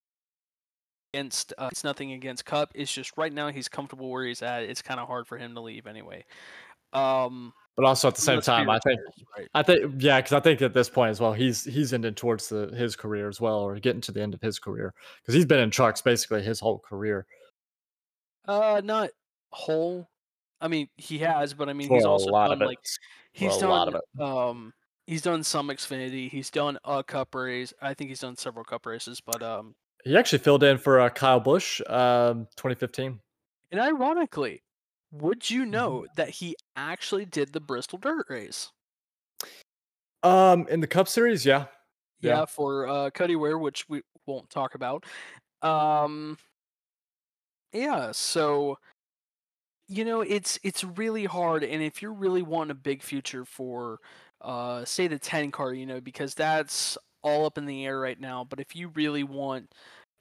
[1.13, 2.71] against uh, it's nothing against Cup.
[2.75, 4.63] It's just right now he's comfortable where he's at.
[4.63, 6.25] It's kind of hard for him to leave anyway.
[6.93, 8.99] Um, but also at the same time, I think,
[9.37, 9.47] right.
[9.53, 12.49] I think, yeah, because I think at this point as well, he's he's ending towards
[12.49, 15.45] the, his career as well, or getting to the end of his career because he's
[15.45, 17.25] been in trucks basically his whole career.
[18.45, 19.09] Uh, not
[19.51, 20.09] whole.
[20.59, 22.79] I mean, he has, but I mean, For he's also done like
[23.31, 24.73] he's done um
[25.07, 27.73] he's done some Xfinity, he's done a Cup race.
[27.81, 31.09] I think he's done several Cup races, but um he actually filled in for uh,
[31.09, 33.19] Kyle Busch, um, 2015.
[33.71, 34.63] And ironically,
[35.11, 36.13] would you know mm-hmm.
[36.15, 38.71] that he actually did the Bristol Dirt Race?
[40.23, 41.65] Um, in the Cup Series, yeah,
[42.19, 45.05] yeah, yeah for uh, Cody Ware, which we won't talk about.
[45.61, 46.37] Um,
[47.73, 48.77] yeah, so
[49.87, 53.99] you know, it's it's really hard, and if you're really wanting a big future for,
[54.41, 58.19] uh, say the 10 car, you know, because that's all up in the air right
[58.19, 58.45] now.
[58.47, 59.73] But if you really want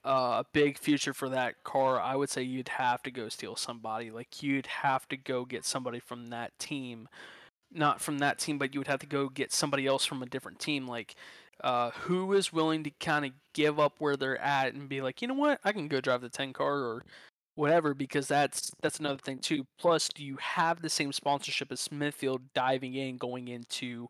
[0.05, 3.57] uh, a big future for that car, I would say you'd have to go steal
[3.57, 4.11] somebody.
[4.11, 7.09] Like you'd have to go get somebody from that team,
[7.73, 10.27] not from that team, but you would have to go get somebody else from a
[10.27, 10.87] different team.
[10.87, 11.15] Like
[11.63, 15.21] uh, who is willing to kind of give up where they're at and be like,
[15.21, 17.05] you know what, I can go drive the ten car or
[17.55, 19.67] whatever because that's that's another thing too.
[19.79, 24.09] Plus, do you have the same sponsorship as Smithfield diving in going into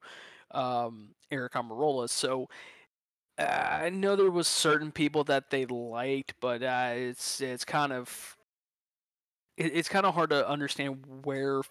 [0.52, 2.08] um, Aric Almirola?
[2.08, 2.48] So
[3.40, 8.36] I know there was certain people that they liked, but uh, it's it's kind of
[9.56, 11.62] it, it's kind of hard to understand where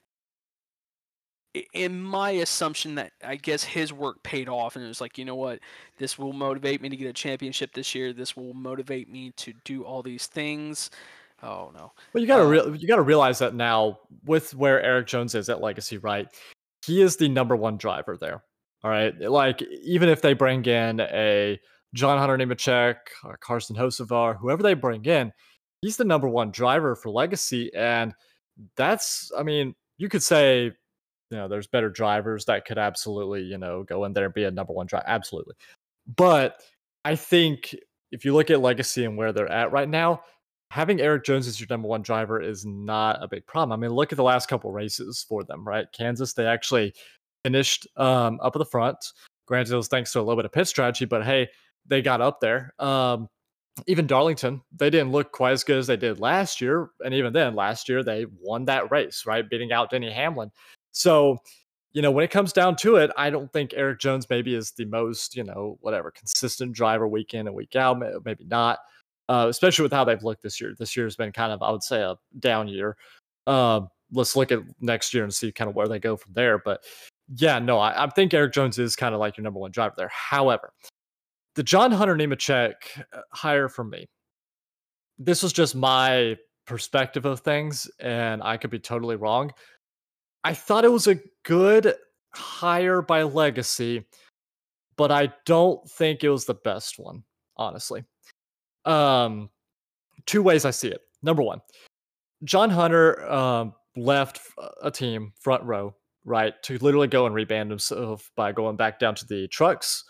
[1.72, 5.24] in my assumption that I guess his work paid off, and it was like, you
[5.24, 5.60] know what,
[5.98, 8.12] this will motivate me to get a championship this year.
[8.12, 10.90] This will motivate me to do all these things.
[11.42, 11.92] Oh no.
[12.12, 15.48] Well, you gotta um, re- you gotta realize that now with where Erik Jones is
[15.48, 16.26] at Legacy, right?
[16.84, 18.42] He is the number one driver there.
[18.84, 21.58] All right, like even if they bring in a
[21.94, 25.32] John Hunter Nemechek or Carson Hocevar, whoever they bring in,
[25.82, 28.14] he's the number one driver for Legacy, and
[28.76, 30.72] that's I mean you could say
[31.30, 34.44] you know there's better drivers that could absolutely you know go in there and be
[34.44, 35.54] a number one driver absolutely
[36.16, 36.60] but
[37.04, 37.74] i think
[38.12, 40.20] if you look at legacy and where they're at right now
[40.70, 43.94] having erik jones as your number one driver is not a big problem i mean
[43.94, 46.92] look at the last couple races for them right kansas they actually
[47.44, 48.96] finished um, up at the front
[49.46, 51.48] granted it was thanks to a little bit of pit strategy but hey
[51.86, 53.28] they got up there um,
[53.86, 56.90] even Darlington, they didn't look quite as good as they did last year.
[57.04, 59.48] And even then, last year, they won that race, right?
[59.48, 60.50] Beating out Denny Hamlin.
[60.96, 61.36] So,
[61.92, 64.72] you know, when it comes down to it, I don't think Erik Jones maybe is
[64.72, 68.02] the most, you know, whatever, consistent driver week in and week out.
[68.24, 68.78] Maybe not,
[69.28, 70.74] uh, especially with how they've looked this year.
[70.78, 72.96] This year has been kind of, I would say, a down year.
[73.46, 76.58] Um, let's look at next year and see kind of where they go from there.
[76.58, 76.82] But
[77.34, 79.94] yeah, no, I, I think Erik Jones is kind of like your number one driver
[79.98, 80.10] there.
[80.10, 80.72] However,
[81.56, 82.72] the John Hunter Nemechek
[83.12, 84.06] uh, hire for me.
[85.18, 89.52] This was just my perspective of things, and I could be totally wrong.
[90.46, 91.92] I thought it was a good
[92.32, 94.06] hire by Legacy,
[94.96, 97.24] but I don't think it was the best one,
[97.56, 98.04] honestly.
[98.84, 99.50] Um,
[100.24, 101.00] two ways I see it.
[101.20, 101.62] Number one,
[102.44, 104.40] John Hunter um, left
[104.80, 109.16] a team front row, right, to literally go and reband himself by going back down
[109.16, 110.04] to the trucks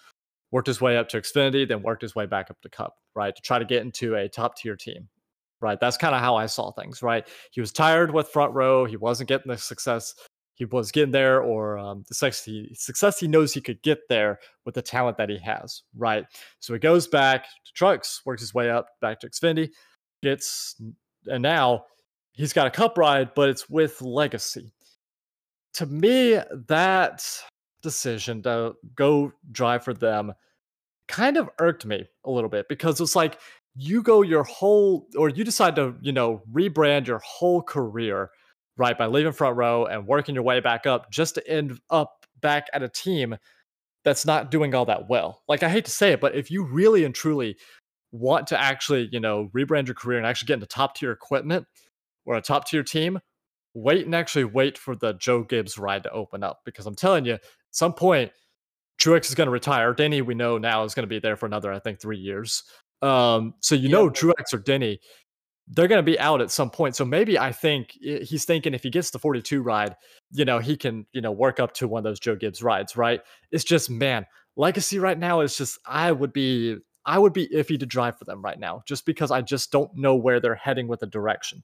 [0.51, 3.35] worked his way up to Xfinity, then worked his way back up to Cup, right?
[3.35, 5.09] To try to get into a top tier team,
[5.61, 5.79] right?
[5.81, 7.27] That's kind of how I saw things, right?
[7.51, 8.85] He was tired with front row.
[8.85, 10.15] He wasn't getting the success
[10.57, 14.01] he was getting there or um, the success he, success he knows he could get
[14.09, 16.25] there with the talent that he has, right?
[16.61, 19.71] So he goes back to trucks, works his way up back to Xfinity,
[20.23, 20.81] gets,
[21.27, 21.85] and now
[22.33, 24.73] he's got a cup ride, but it's with legacy.
[25.75, 27.29] To me, that
[27.83, 30.33] decision to go drive for them
[31.07, 33.39] kind of irked me a little bit because it's like
[33.77, 38.31] you go your whole or you decide to, you know, rebrand your whole career,
[38.77, 42.27] right, by leaving front row and working your way back up just to end up
[42.41, 43.37] back at a team
[44.05, 45.43] that's not doing all that well.
[45.49, 47.57] Like I hate to say it, but if you really and truly
[48.13, 51.67] want to actually, you know, rebrand your career and actually get into top tier equipment
[52.25, 53.19] or a top tier team,
[53.75, 57.27] wait and actually wait for the Joe Gibbs ride to open up because I'm telling
[57.27, 58.33] you, at some point,
[58.99, 59.93] Truex is going to retire.
[59.93, 62.63] Danny, we know now, is going to be there for another, I think, three years.
[63.03, 63.97] Um, so you yeah.
[63.97, 65.01] know, Truex or Denny,
[65.69, 66.95] they're going to be out at some point.
[66.97, 69.97] So maybe I think he's thinking if he gets the 42 ride,
[70.31, 72.97] you know, he can, you know, work up to one of those Joe Gibbs rides,
[72.97, 73.21] right?
[73.51, 77.79] It's just, man, legacy right now is just, I would be, I would be iffy
[77.79, 80.89] to drive for them right now, just because I just don't know where they're heading
[80.89, 81.63] with the direction.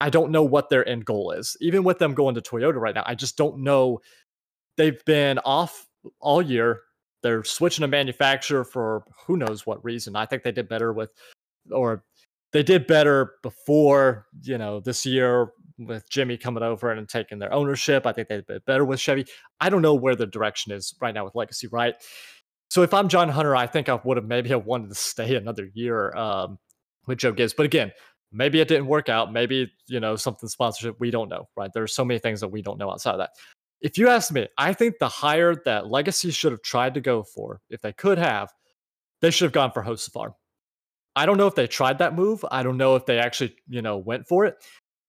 [0.00, 1.56] I don't know what their end goal is.
[1.60, 4.00] Even with them going to Toyota right now, I just don't know
[4.76, 5.86] they've been off
[6.20, 6.80] all year.
[7.24, 10.14] They're switching a manufacturer for who knows what reason.
[10.14, 11.10] I think they did better with,
[11.70, 12.04] or
[12.52, 17.50] they did better before, you know, this year with Jimmy coming over and taking their
[17.50, 18.06] ownership.
[18.06, 19.24] I think they did better with Chevy.
[19.58, 21.94] I don't know where the direction is right now with Legacy, right?
[22.68, 25.34] So if I'm John Hunter, I think I would have maybe have wanted to stay
[25.34, 26.58] another year um,
[27.06, 27.54] with Joe Gibbs.
[27.54, 27.90] But again,
[28.32, 29.32] maybe it didn't work out.
[29.32, 30.96] Maybe, you know, something sponsorship.
[31.00, 31.70] We don't know, right?
[31.72, 33.30] There's so many things that we don't know outside of that
[33.84, 37.22] if you ask me, I think the hire that Legacy should have tried to go
[37.22, 38.50] for, if they could have,
[39.20, 40.32] they should have gone for Hocevar.
[41.14, 42.42] I don't know if they tried that move.
[42.50, 44.56] I don't know if they actually, you know, went for it.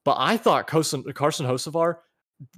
[0.03, 1.47] But I thought Carson, Carson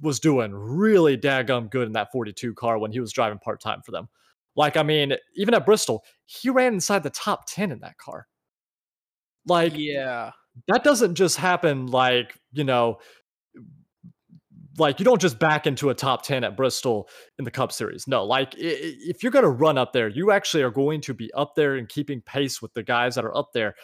[0.02, 3.80] was doing really daggum good in that 42 car when he was driving part time
[3.86, 4.08] for them.
[4.56, 8.26] Like, I mean, even at Bristol, he ran inside the top 10 in that car.
[9.46, 10.32] Like, yeah,
[10.66, 12.98] that doesn't just happen like, you know,
[14.78, 18.06] like you don't just back into a top 10 at Bristol in the Cup Series.
[18.06, 21.32] No, like if you're going to run up there, you actually are going to be
[21.34, 23.74] up there and keeping pace with the guys that are up there.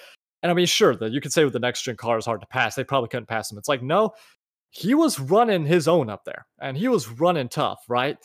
[0.42, 2.40] And I mean, sure, that you could say with the next gen car is hard
[2.42, 2.74] to pass.
[2.74, 3.58] They probably couldn't pass him.
[3.58, 4.12] It's like, no,
[4.70, 8.18] he was running his own up there and he was running tough, right?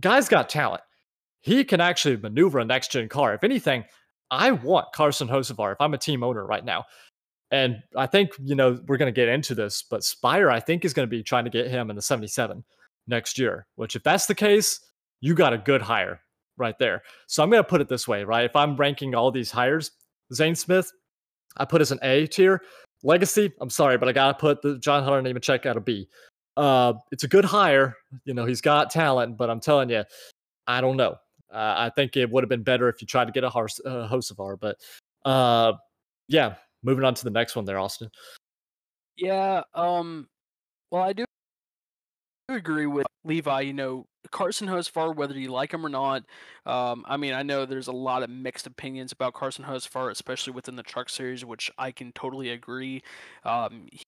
[0.00, 0.82] Guy's got talent.
[1.40, 3.34] He can actually maneuver a next gen car.
[3.34, 3.84] If anything,
[4.30, 6.84] I want Carson Hocevar if I'm a team owner right now.
[7.50, 10.84] And I think, you know, we're going to get into this, but Spire, I think,
[10.84, 12.64] is going to be trying to get him in the 77
[13.06, 14.80] next year, which, if that's the case,
[15.20, 16.20] you got a good hire
[16.56, 17.02] right there.
[17.26, 18.44] So I'm going to put it this way, right?
[18.44, 19.92] If I'm ranking all these hires,
[20.32, 20.90] Zane Smith,
[21.56, 22.60] I put as an A tier.
[23.02, 26.08] Legacy, I'm sorry, but I got to put the John Hunter Nemechek at a B.
[26.56, 27.96] Uh, it's a good hire.
[28.24, 30.04] You know, he's got talent, but I'm telling you,
[30.66, 31.16] I don't know.
[31.52, 33.80] Uh, I think it would have been better if you tried to get a Hars-
[33.84, 34.20] uh,
[34.60, 34.76] but
[35.24, 35.72] uh,
[36.28, 36.54] yeah.
[36.84, 38.10] Moving on to the next one there, Austin.
[39.16, 39.62] Yeah.
[39.74, 40.28] Um.
[40.90, 41.24] Well, I do
[42.48, 43.62] agree with Levi.
[43.62, 46.24] You know, Carson Hocevar, whether you like him or not.
[46.66, 50.52] Um, I mean, I know there's a lot of mixed opinions about Carson Hocevar, especially
[50.52, 53.02] within the truck series, which I can totally agree.
[53.44, 54.02] Um, he,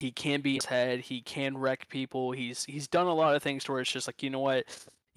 [0.00, 1.00] he can be his head.
[1.00, 2.32] He can wreck people.
[2.32, 4.64] He's he's done a lot of things to where it's just like, you know what?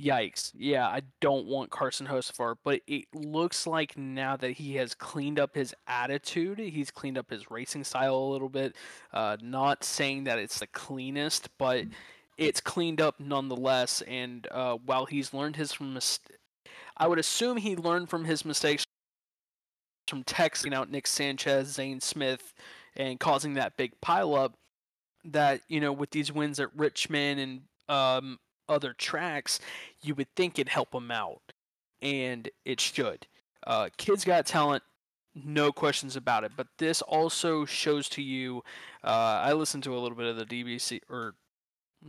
[0.01, 0.51] Yikes.
[0.55, 5.39] Yeah, I don't want Carson Hocevar, but it looks like now that he has cleaned
[5.39, 8.75] up his attitude, he's cleaned up his racing style a little bit.
[9.13, 11.85] Uh, not saying that it's the cleanest, but
[12.37, 14.01] it's cleaned up nonetheless.
[14.01, 16.19] And uh, while he's learned his from mis-
[16.97, 18.83] I would assume he learned from his mistakes
[20.07, 22.53] from texting out Nick Sanchez, Zane Smith,
[22.95, 24.53] and causing that big pileup.
[25.25, 29.59] That you know, with these wins at Richmond and um, other tracks,
[30.01, 31.41] you would think it'd help them out,
[32.01, 33.27] and it should.
[33.65, 34.83] Uh, kids got talent,
[35.35, 36.51] no questions about it.
[36.55, 38.63] But this also shows to you.
[39.03, 41.35] Uh, I listened to a little bit of the DBC, or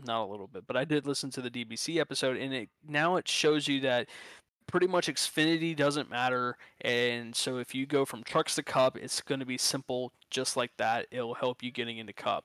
[0.07, 3.17] not a little bit, but I did listen to the DBC episode, and it now
[3.17, 4.09] it shows you that
[4.67, 6.57] pretty much Xfinity doesn't matter.
[6.81, 10.57] And so if you go from trucks to Cup, it's going to be simple, just
[10.57, 11.07] like that.
[11.11, 12.45] It'll help you getting into Cup.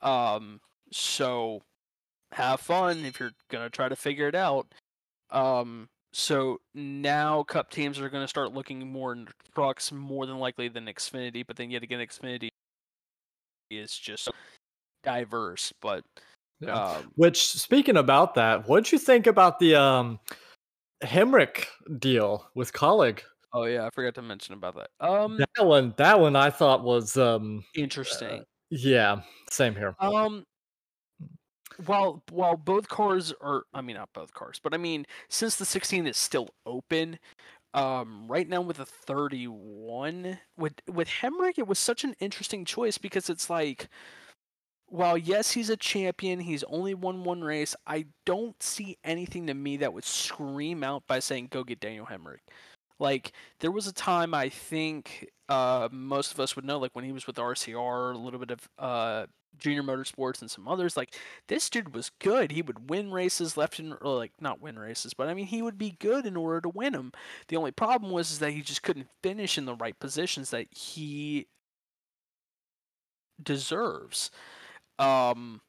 [0.00, 0.60] Um,
[0.92, 1.62] so
[2.32, 4.66] have fun if you're gonna try to figure it out.
[5.30, 10.68] Um, so now Cup teams are gonna start looking more in trucks more than likely
[10.68, 12.48] than Xfinity, but then yet again, Xfinity
[13.70, 14.30] is just
[15.02, 15.72] diverse.
[15.80, 16.04] But
[16.60, 16.74] yeah.
[16.74, 20.18] Um, which speaking about that, what'd you think about the um
[21.02, 21.66] Hemric
[21.98, 23.20] deal with Kaulig?
[23.52, 24.90] Oh yeah, I forgot to mention about that.
[25.00, 28.40] Um, that one, that one I thought was um interesting.
[28.40, 29.94] Uh, yeah, same here.
[30.00, 30.44] Um,
[31.86, 35.64] while while both cars are I mean not both cars, but I mean since the
[35.64, 37.18] 16 is still open,
[37.74, 42.98] um right now with the 31 with with Hemric it was such an interesting choice
[42.98, 43.88] because it's like
[44.90, 49.54] while yes he's a champion, he's only won one race, I don't see anything to
[49.54, 52.38] me that would scream out by saying go get Daniel Hemric.
[52.98, 57.04] Like there was a time I think uh, most of us would know, like when
[57.04, 60.96] he was with RCR, a little bit of uh, Junior Motorsports and some others.
[60.96, 61.14] Like
[61.48, 62.52] this dude was good.
[62.52, 65.62] He would win races left and or like not win races, but I mean he
[65.62, 67.12] would be good in order to win them.
[67.48, 70.66] The only problem was is that he just couldn't finish in the right positions that
[70.72, 71.46] he
[73.42, 74.30] deserves.
[74.98, 75.60] Um,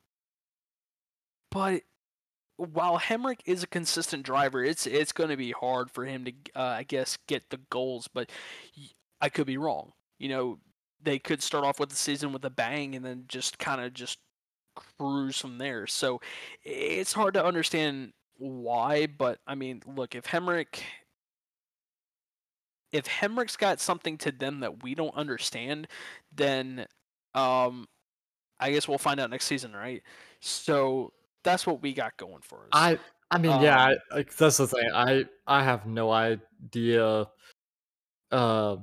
[1.51, 1.83] but
[2.57, 6.31] while Hemric is a consistent driver, it's it's going to be hard for him to,
[6.55, 8.09] uh, I guess, get the goals.
[8.13, 8.29] But
[9.21, 9.91] I could be wrong.
[10.17, 10.59] You know,
[11.01, 13.93] they could start off with the season with a bang and then just kind of
[13.93, 14.19] just
[14.75, 15.87] cruise from there.
[15.87, 16.21] So
[16.63, 20.81] it's hard to understand why, but I mean, look, if Hemric
[22.91, 25.87] if Hemric's got something to them that we don't understand,
[26.35, 26.85] then
[27.35, 27.87] um
[28.59, 30.03] I guess we'll find out next season, right?
[30.41, 32.69] So that's what we got going for us.
[32.73, 32.99] I
[33.31, 34.89] I mean, um, yeah, I, like that's the thing.
[34.93, 37.27] I I have no idea
[38.31, 38.77] uh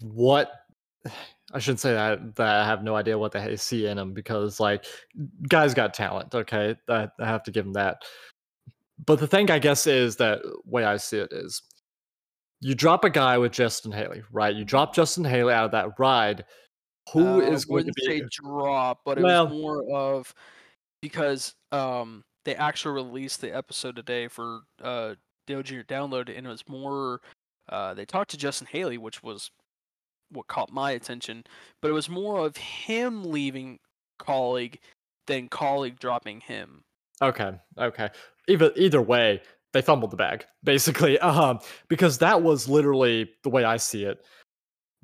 [0.00, 0.50] what
[1.52, 4.58] I shouldn't say that that I have no idea what they see in him because
[4.58, 4.84] like
[5.48, 6.34] guys got talent.
[6.34, 8.02] Okay, I, I have to give him that.
[9.04, 11.62] But the thing I guess is that way I see it is
[12.60, 14.54] you drop a guy with Justin Haley, right?
[14.54, 16.44] You drop Justin Haley out of that ride.
[17.12, 20.34] Who uh, is going to be say drop, but it was more of
[21.00, 25.14] because um they actually released the episode today for uh
[25.46, 25.82] Dale Jr.
[25.82, 27.20] download, and it was more
[27.68, 29.52] uh they talked to Justin Haley, which was
[30.30, 31.44] what caught my attention,
[31.80, 33.78] but it was more of him leaving
[34.20, 34.78] Kaulig
[35.26, 36.84] than Kaulig dropping him.
[37.22, 38.10] Okay, okay.
[38.48, 39.40] Either either way,
[39.72, 41.58] they fumbled the bag basically, um,
[41.88, 44.24] because that was literally the way I see it.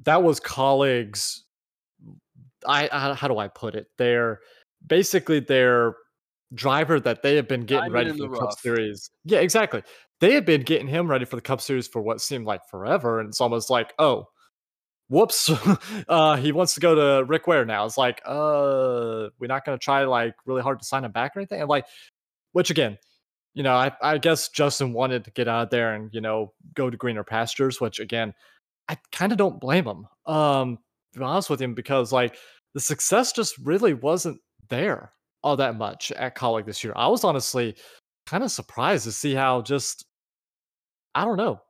[0.05, 1.45] That was Kaulig's.
[2.67, 3.87] I, I how do I put it?
[3.99, 4.41] They're
[4.87, 5.95] basically their
[6.55, 9.11] driver that they have been getting ready for the, the Cup Series.
[9.25, 9.83] Yeah, exactly.
[10.21, 13.21] They had been getting him ready for the Cup Series for what seemed like forever,
[13.21, 14.27] and it's almost like, oh,
[15.13, 15.51] whoops,
[16.09, 17.85] uh, he wants to go to Rick Ware now.
[17.85, 21.37] It's like, uh, we're not going to try like really hard to sign him back
[21.37, 21.61] or anything.
[21.61, 21.85] And like,
[22.53, 22.99] which again,
[23.53, 26.89] you know, I, I guess Justin wanted to get out there and, you know, go
[26.89, 28.33] to greener pastures, which again,
[28.89, 30.07] I kind of don't blame him.
[30.27, 30.79] Um,
[31.13, 32.37] to be honest with him, because like
[32.73, 34.41] the success just really wasn't
[34.71, 36.95] there all that much at Kaulig this year.
[36.97, 37.77] I was honestly
[38.25, 40.07] kind of surprised to see how just,
[41.15, 41.61] I don't know,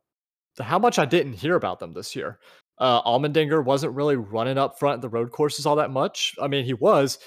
[0.61, 2.39] how much I didn't hear about them this year.
[2.83, 6.35] Uh, Allmendinger wasn't really running up front in the road courses all that much.
[6.43, 7.19] I mean, he was,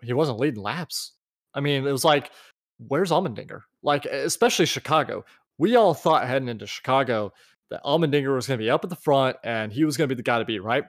[0.00, 1.12] he wasn't leading laps
[1.54, 2.30] I mean, it was like,
[2.78, 3.60] where's Allmendinger?
[3.82, 5.24] Like, especially Chicago.
[5.58, 7.32] We all thought heading into Chicago
[7.70, 10.14] that Allmendinger was going to be up at the front and he was going to
[10.14, 10.84] be the guy to beat, right?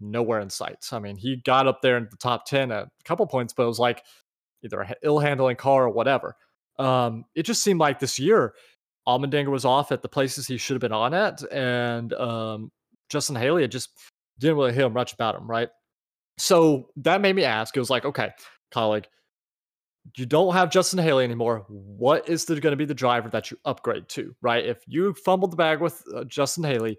[0.00, 0.86] Nowhere in sight.
[0.92, 3.64] I mean, he got up there in the top 10 at a couple points, but
[3.64, 4.02] it was like
[4.64, 6.36] either an ill handling car or whatever.
[6.78, 8.54] Um, it just seemed like this year,
[9.08, 12.72] Allmendinger was off at the places he should have been on at, and um,
[13.08, 13.90] Justin Haley had just
[14.38, 15.68] didn't really hear much about him, right?
[16.38, 17.76] So that made me ask.
[17.76, 18.30] It was like, okay,
[18.74, 19.04] Kaulig,
[20.16, 21.64] you don't have Justin Haley anymore.
[21.68, 24.64] What is going to be the driver that you upgrade to, right?
[24.64, 26.98] If you fumbled the bag with uh, Justin Haley,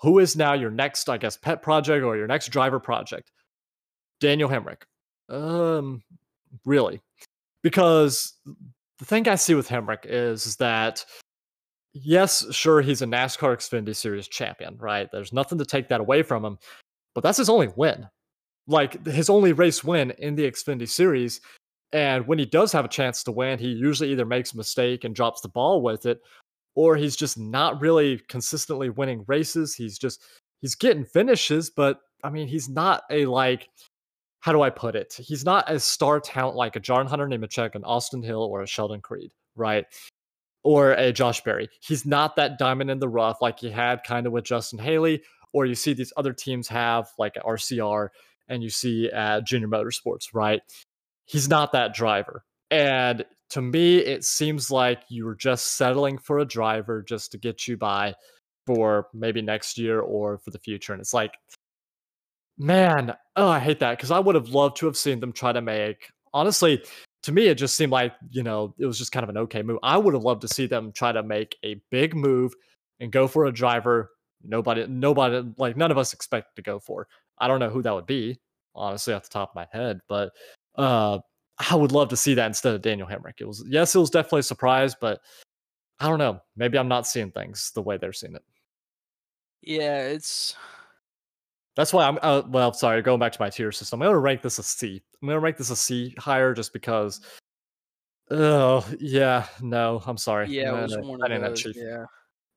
[0.00, 3.30] who is now your next, I guess, pet project or your next driver project?
[4.20, 4.82] Daniel Hemric.
[5.28, 6.02] Um,
[6.64, 7.00] really?
[7.62, 8.34] Because
[8.98, 11.04] the thing I see with Hemric is that
[11.94, 15.08] yes, sure, he's a NASCAR Xfinity Series champion, right?
[15.10, 16.58] There's nothing to take that away from him,
[17.14, 18.06] but that's his only win.
[18.66, 21.40] Like his only race win in the Xfinity Series.
[21.92, 25.04] And when he does have a chance to win, he usually either makes a mistake
[25.04, 26.20] and drops the ball with it,
[26.74, 29.74] or he's just not really consistently winning races.
[29.74, 30.22] He's just
[30.60, 33.68] he's getting finishes, but I mean, he's not a like
[34.40, 35.14] how do I put it?
[35.18, 38.66] He's not a star talent like a John Hunter Nemechek, an Austin Hill, or a
[38.66, 39.86] Sheldon Creed, right?
[40.64, 41.68] Or a Josh Berry.
[41.80, 45.22] He's not that diamond in the rough like he had kind of with Justin Haley,
[45.52, 48.08] or you see these other teams have like RCR
[48.48, 50.62] and you see at Junior Motorsports, right?
[51.26, 52.44] He's not that driver.
[52.70, 57.38] And to me, it seems like you were just settling for a driver just to
[57.38, 58.14] get you by
[58.66, 60.92] for maybe next year or for the future.
[60.92, 61.34] And it's like,
[62.58, 65.52] man, oh, I hate that because I would have loved to have seen them try
[65.52, 66.82] to make, honestly,
[67.24, 69.62] to me, it just seemed like, you know, it was just kind of an okay
[69.62, 69.78] move.
[69.82, 72.52] I would have loved to see them try to make a big move
[73.00, 74.10] and go for a driver
[74.44, 77.08] nobody, nobody, like none of us expect to go for.
[77.38, 78.38] I don't know who that would be,
[78.74, 80.32] honestly, off the top of my head, but
[80.76, 81.18] uh,
[81.70, 83.40] I would love to see that instead of Daniel Hemric.
[83.40, 85.20] It was yes, it was definitely a surprise, but
[86.00, 86.40] I don't know.
[86.56, 88.44] Maybe I'm not seeing things the way they're seeing it.
[89.62, 90.54] Yeah, it's
[91.76, 92.72] that's why I'm uh, well.
[92.72, 95.02] Sorry, going back to my tier system, I'm gonna rank this a C.
[95.20, 97.20] I'm gonna rank this a C higher just because.
[98.30, 100.48] Oh yeah, no, I'm sorry.
[100.48, 101.62] Yeah, it was one of those.
[101.62, 101.76] Chief.
[101.76, 102.04] Yeah,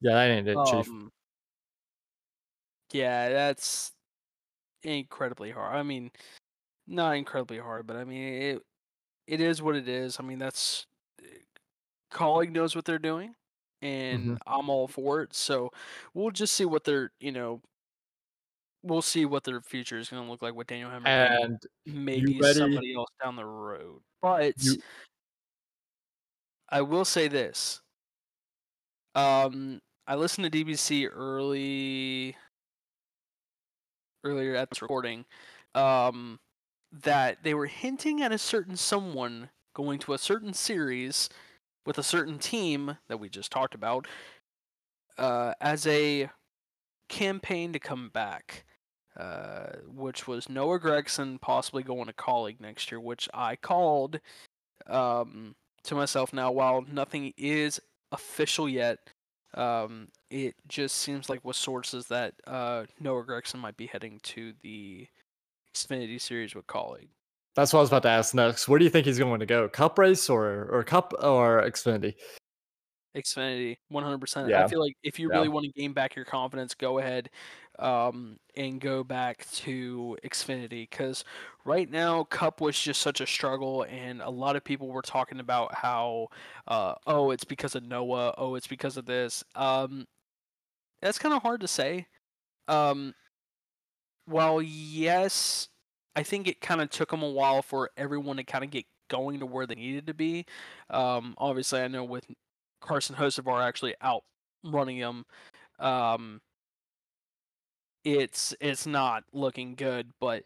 [0.02, 0.92] yeah, that ain't it, um, Chief.
[2.94, 3.92] Yeah, that's
[4.84, 5.76] incredibly hard.
[5.76, 6.12] I mean,
[6.88, 8.62] not incredibly hard, but I mean it.
[9.28, 10.18] It is what it is.
[10.20, 10.86] I mean that's
[12.14, 13.34] Kaulig knows what they're doing,
[13.82, 14.36] and mm-hmm.
[14.46, 15.34] I'm all for it.
[15.34, 15.72] So
[16.14, 17.62] we'll just see what they're you know.
[18.88, 22.40] We'll see what their future is going to look like with Daniel Hemric and maybe
[22.42, 24.02] somebody else down the road.
[24.22, 24.78] But you...
[26.70, 27.82] I will say this.
[29.16, 32.36] Um, I listened to DBC early
[34.24, 35.26] earlier at this recording.
[35.76, 36.40] Um,
[36.92, 41.30] that they were hinting at a certain someone going to a certain series
[41.86, 44.08] with a certain team that we just talked about
[45.18, 46.30] uh, as a
[47.10, 48.66] campaign to come back,
[49.18, 54.20] uh, which was Noah Gragson possibly going to Kaulig next year, which I called
[54.88, 56.52] um, to myself now.
[56.52, 57.80] While nothing is
[58.12, 59.00] official yet,
[59.54, 64.54] um, it just seems like with sources that uh, Noah Gragson might be heading to
[64.62, 65.08] the
[65.74, 67.08] Xfinity Series with Kaulig.
[67.56, 68.68] That's what I was about to ask next.
[68.68, 69.68] Where do you think he's going to go?
[69.68, 72.14] Cup race or or Cup or Xfinity?
[73.16, 74.54] Xfinity, one hundred percent.
[74.54, 75.38] I feel like if you yeah.
[75.38, 77.32] really want to gain back your confidence, go ahead
[77.80, 81.24] um, and go back to Xfinity because
[81.66, 85.40] right now Cup was just such a struggle, and a lot of people were talking
[85.40, 86.28] about how,
[86.68, 89.44] uh, oh, it's because of Noah, oh, it's because of this.
[89.56, 90.08] Um,
[91.02, 92.08] that's kind of hard to say.
[92.68, 93.14] Um,
[94.28, 95.70] well, yes,
[96.16, 98.86] I think it kind of took them a while for everyone to kind of get
[99.10, 100.46] going to where they needed to be.
[100.90, 102.26] Um, obviously, I know with
[102.82, 104.24] Carson Hocevar actually out
[104.64, 105.26] running them,
[105.80, 106.42] um,
[108.16, 110.10] it's it's not looking good.
[110.20, 110.44] But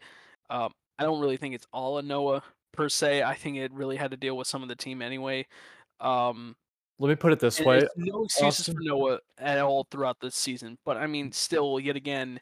[0.50, 2.42] um, I don't really think it's all a Noah
[2.72, 3.22] per se.
[3.22, 5.46] I think it really had to deal with some of the team anyway.
[6.00, 6.56] Um,
[6.98, 8.74] Let me put it this way: no excuses Austin.
[8.74, 10.78] for Noah at all throughout the season.
[10.84, 12.40] But I mean, still, yet again,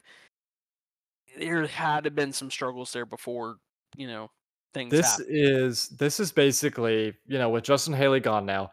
[1.37, 3.57] there had to been some struggles there before,
[3.95, 4.29] you know,
[4.73, 4.91] things.
[4.91, 8.71] This is this is basically, you know, with Justin Haley gone now,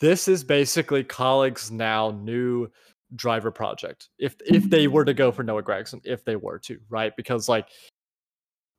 [0.00, 2.68] this is basically Kaulig's now new
[3.16, 4.08] driver project.
[4.18, 7.12] If if they were to go for Noah Gragson, if they were to, right?
[7.16, 7.68] Because like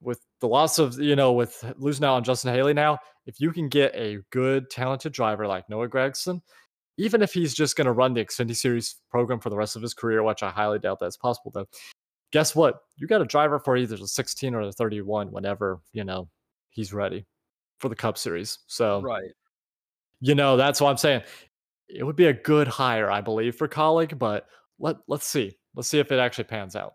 [0.02, 3.52] with the loss of you know with losing out on Justin Haley now, if you
[3.52, 6.42] can get a good talented driver like Noah Gragson,
[6.98, 9.82] even if he's just going to run the Xfinity Series program for the rest of
[9.82, 11.68] his career, which I highly doubt that's possible though,
[12.32, 12.80] guess what?
[12.98, 16.30] You got a driver for either the 16 or the 31 whenever, you know,
[16.70, 17.26] he's ready.
[17.80, 18.60] for the Cup Series.
[18.68, 19.32] So, right.
[20.22, 21.24] You know, that's what I'm saying.
[21.88, 24.48] It would be a good hire, I believe, for Kaulig, but
[24.80, 25.58] let let's see.
[25.76, 26.94] Let's see if it actually pans out.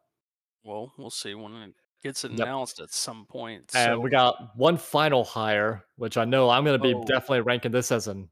[0.65, 2.85] Well, we'll see when it gets announced yep.
[2.87, 3.71] at some point.
[3.75, 7.05] And we got one final hire, which I know I'm going to be oh.
[7.05, 8.29] definitely ranking this as an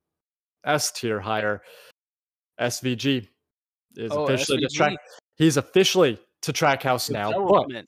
[0.65, 1.63] S tier hire.
[2.61, 3.29] SVG
[3.97, 4.69] is oh, officially SVG.
[4.69, 4.97] to track.
[5.37, 7.49] He's officially to Trackhouse now.
[7.49, 7.87] But,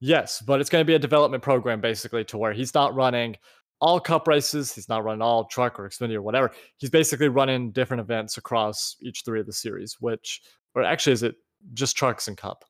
[0.00, 3.36] yes, but it's going to be a development program basically to where he's not running
[3.80, 4.72] all cup races.
[4.72, 6.50] He's not running all truck or Xfinity or whatever.
[6.78, 10.40] He's basically running different events across each three of the series, which,
[10.74, 11.36] or actually, is it
[11.72, 12.64] just trucks and cup?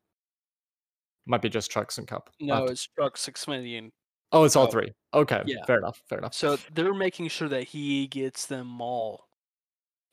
[1.26, 2.30] Might be just trucks and cup.
[2.40, 3.92] No, it's trucks, Xfinity, and.
[4.32, 4.92] Oh, it's all three.
[5.12, 5.64] Okay, yeah.
[5.64, 6.02] fair enough.
[6.08, 6.34] Fair enough.
[6.34, 9.28] So they're making sure that he gets them all,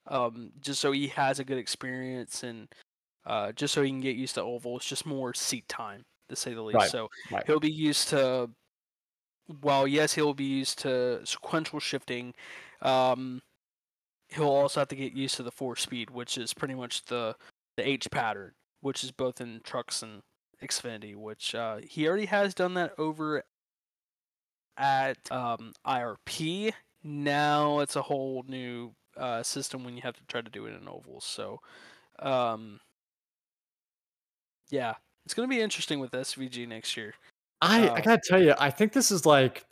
[0.08, 2.68] um, just so he has a good experience and
[3.26, 6.54] uh, just so he can get used to ovals, just more seat time, to say
[6.54, 6.76] the least.
[6.76, 6.92] Right.
[6.92, 7.44] So right.
[7.48, 8.50] he'll be used to
[9.62, 12.34] while yes, he'll be used to sequential shifting,
[12.82, 13.41] um,
[14.30, 17.36] he'll also have to get used to the four speed, which is pretty much the
[17.78, 20.22] the H pattern, which is both in trucks and
[20.64, 21.16] Xfinity.
[21.16, 23.43] Which uh, he already has done that over
[24.78, 26.74] at um, IRP.
[27.04, 30.74] Now it's a whole new uh, system when you have to try to do it
[30.80, 31.26] in ovals.
[31.26, 31.60] So,
[32.20, 32.80] um,
[34.70, 34.95] yeah,
[35.26, 37.14] it's going to be interesting with SVG next year.
[37.62, 39.66] I I gotta tell you, I think this is like,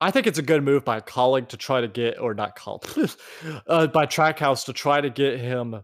[0.00, 2.82] I think it's a good move by Kaulig to try to get, or not call,
[3.66, 5.82] uh, by Trackhouse to try to get him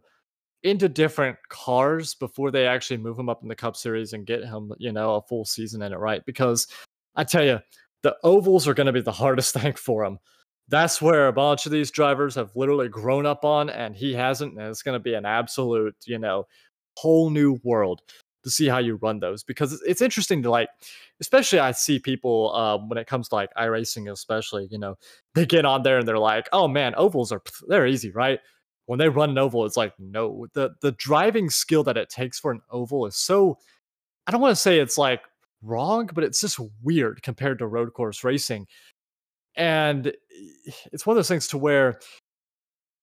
[0.63, 4.45] into different cars before they actually move him up in the Cup Series and get
[4.45, 6.25] him, you know, a full season in it, right?
[6.27, 6.67] Because
[7.17, 7.61] I tell you,
[8.03, 10.19] the ovals are going to be the hardest thing for him.
[10.69, 14.59] That's where a bunch of these drivers have literally grown up on, and he hasn't.
[14.59, 16.47] And it's going to be an absolute, you know,
[16.99, 18.03] whole new world
[18.49, 20.69] to see how you run those because it's interesting to like
[21.21, 24.97] especially i see people uh, when it comes to like iRacing especially you know
[25.35, 28.41] they get on there and they're like oh man ovals are they're easy right?
[28.87, 32.41] When they run an oval it's like no the the driving skill that it takes
[32.41, 33.59] for an oval is so
[34.27, 35.21] i don't want to say it's like
[35.63, 38.67] wrong but it's just weird compared to road course racing.
[39.57, 40.13] And
[40.93, 41.99] it's one of those things to where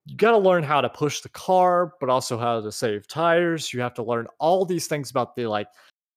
[0.05, 3.73] you got to learn how to push the car, but also how to save tires.
[3.73, 5.67] You have to learn all these things about the like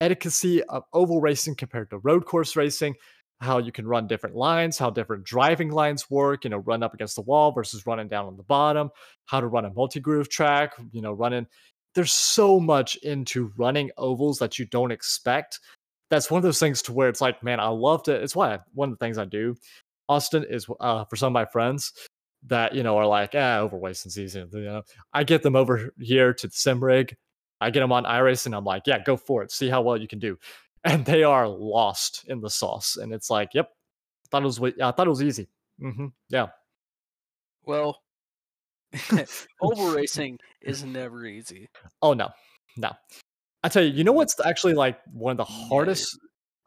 [0.00, 2.94] etiquette of oval racing compared to road course racing,
[3.40, 6.92] how you can run different lines, how different driving lines work, you know, run up
[6.92, 8.90] against the wall versus running down on the bottom,
[9.26, 11.46] how to run a multi groove track, you know, running.
[11.94, 15.60] There's so much into running ovals that you don't expect.
[16.10, 18.22] That's one of those things to where it's like, man, I loved it.
[18.22, 19.56] It's why I, one of the things I do,
[20.08, 21.92] Austin, is uh, for some of my friends,
[22.46, 24.48] that you know are like ah overweight season.
[24.52, 24.82] You know,
[25.12, 27.16] I get them over here to the sim rig.
[27.60, 29.50] I get them on iRace and I'm like, yeah, go for it.
[29.50, 30.38] See how well you can do.
[30.84, 32.96] And they are lost in the sauce.
[32.96, 33.68] And it's like, yep,
[34.30, 34.60] thought it was.
[34.60, 35.48] I thought it was easy.
[35.82, 36.06] Mm-hmm.
[36.30, 36.46] Yeah.
[37.66, 38.00] Well,
[39.60, 41.68] oval racing is never easy.
[42.00, 42.30] Oh no,
[42.76, 42.92] no.
[43.64, 46.16] I tell you, you know what's actually like one of the hardest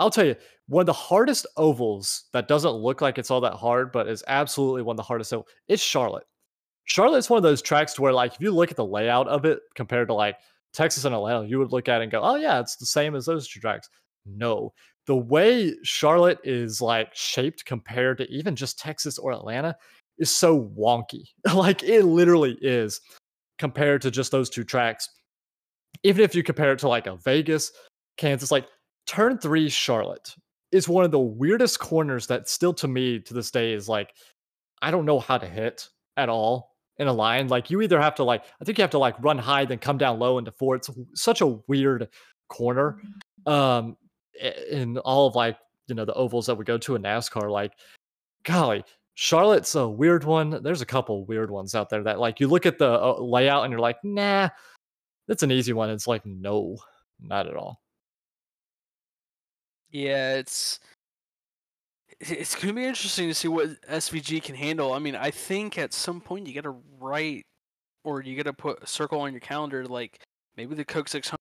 [0.02, 0.36] I'll tell you,
[0.72, 4.24] one of the hardest ovals that doesn't look like it's all that hard, but is
[4.28, 5.30] absolutely one of the hardest.
[5.30, 6.24] So it's Charlotte.
[6.86, 9.44] Charlotte's one of those tracks to where, like, if you look at the layout of
[9.44, 10.38] it compared to like
[10.72, 13.16] Texas and Atlanta, you would look at it and go, "Oh yeah, it's the same
[13.16, 13.90] as those two tracks."
[14.26, 14.72] No,
[15.08, 19.76] the way Charlotte is like shaped compared to even just Texas or Atlanta
[20.20, 21.26] is so wonky.
[21.54, 23.02] like it literally is
[23.60, 25.10] compared to just those two tracks.
[26.04, 27.74] Even if you compare it to like a Vegas,
[28.16, 28.68] Kansas, like
[29.06, 30.34] turn three Charlotte
[30.72, 34.14] is one of the weirdest corners that still to me to this day is like
[34.82, 37.48] I don't know how to hit at all in a line.
[37.48, 39.80] Like you either have to like I think you have to like run high then
[39.80, 40.76] come down low into four.
[40.76, 42.10] It's such a weird
[42.50, 43.02] corner.
[43.46, 43.98] Um
[44.70, 45.58] in all of like,
[45.88, 47.74] you know, the ovals that we go to in NASCAR, like
[48.44, 48.84] golly,
[49.16, 50.64] Charlotte's a weird one.
[50.64, 53.66] There's a couple weird ones out there that like you look at the uh, layout
[53.66, 54.50] and you're like, nah,
[55.28, 55.90] that's an easy one.
[55.90, 56.78] It's like, no,
[57.20, 57.81] not at all.
[59.92, 60.80] Yeah, it's
[62.20, 64.94] it's going to be interesting to see what SVG can handle.
[64.94, 67.44] I mean, I think at some point you got to write
[68.04, 70.20] or you got to put a circle on your calendar like
[70.56, 71.38] maybe the Coke 600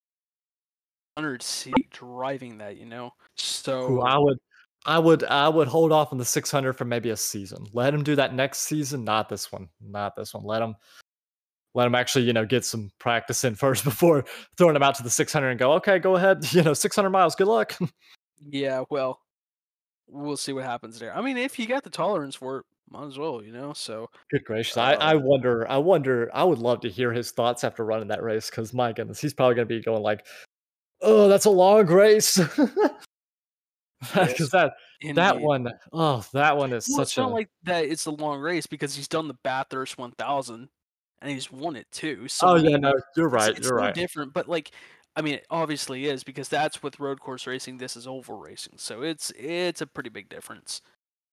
[1.41, 3.13] see driving that, you know.
[3.37, 4.39] So Ooh, I would
[4.87, 7.67] I would I would hold off on the 600 for maybe a season.
[7.73, 9.69] Let him do that next season, not this one.
[9.81, 10.45] Not this one.
[10.45, 10.75] Let him
[11.75, 14.25] let him actually, you know, get some practice in first before
[14.57, 17.35] throwing him out to the 600 and go, "Okay, go ahead, you know, 600 miles.
[17.35, 17.77] Good luck."
[18.49, 19.21] Yeah, well,
[20.09, 21.17] we'll see what happens there.
[21.17, 23.73] I mean, if you got the tolerance for it, might as well, you know.
[23.73, 27.31] So good gracious, uh, I, I wonder, I wonder, I would love to hear his
[27.31, 30.27] thoughts after running that race because my goodness, he's probably gonna be going like,
[31.01, 32.39] "Oh, that's a long race."
[34.01, 34.73] because that
[35.03, 35.17] Indeed.
[35.17, 37.21] that one, oh, that one is well, such it's a.
[37.23, 37.85] Not like that.
[37.85, 40.69] It's a long race because he's done the Bathurst 1000,
[41.23, 42.29] and he's won it too.
[42.29, 43.51] So oh yeah, no, you're right.
[43.51, 43.95] It's, it's you're right.
[43.95, 44.73] Different, but like,
[45.17, 47.79] I mean, it obviously is because that's with road course racing.
[47.79, 50.83] This is oval racing, so it's it's a pretty big difference.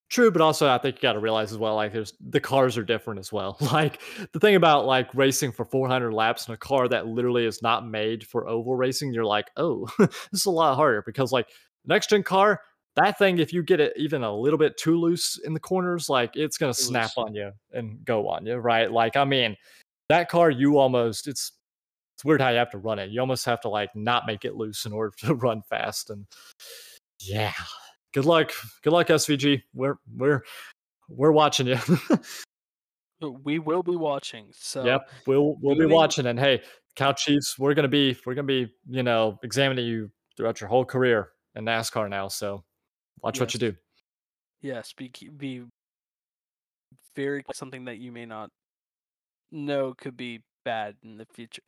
[0.09, 2.77] True, but also I think you got to realize as well, like there's the cars
[2.77, 3.57] are different as well.
[3.73, 4.01] Like
[4.31, 7.85] the thing about like racing for 400 laps in a car that literally is not
[7.85, 11.49] made for oval racing, you're like, oh, this is a lot harder because like
[11.85, 12.61] next gen car,
[12.95, 16.09] that thing, if you get it even a little bit too loose in the corners,
[16.09, 18.89] like it's gonna snap on you and go on you, right?
[18.89, 19.57] Like I mean,
[20.07, 21.51] that car, you almost it's
[22.17, 23.11] it's weird how you have to run it.
[23.11, 26.25] You almost have to like not make it loose in order to run fast and
[27.19, 27.53] yeah
[28.17, 28.51] good luck.
[28.81, 29.61] Good luck, SVG.
[29.73, 30.43] We're we're
[31.07, 31.77] we're watching you.
[33.43, 34.47] we will be watching.
[34.51, 36.25] So yep, we'll we'll be watching.
[36.25, 36.61] And hey,
[36.95, 40.85] Cow Chiefs, we're gonna be we're gonna be you know examining you throughout your whole
[40.85, 42.27] career in NASCAR now.
[42.27, 42.63] So
[43.21, 43.41] watch yes.
[43.41, 43.75] what you do.
[44.61, 45.63] Yes, be be
[47.15, 48.49] very something that you may not
[49.51, 51.61] know could be bad in the future.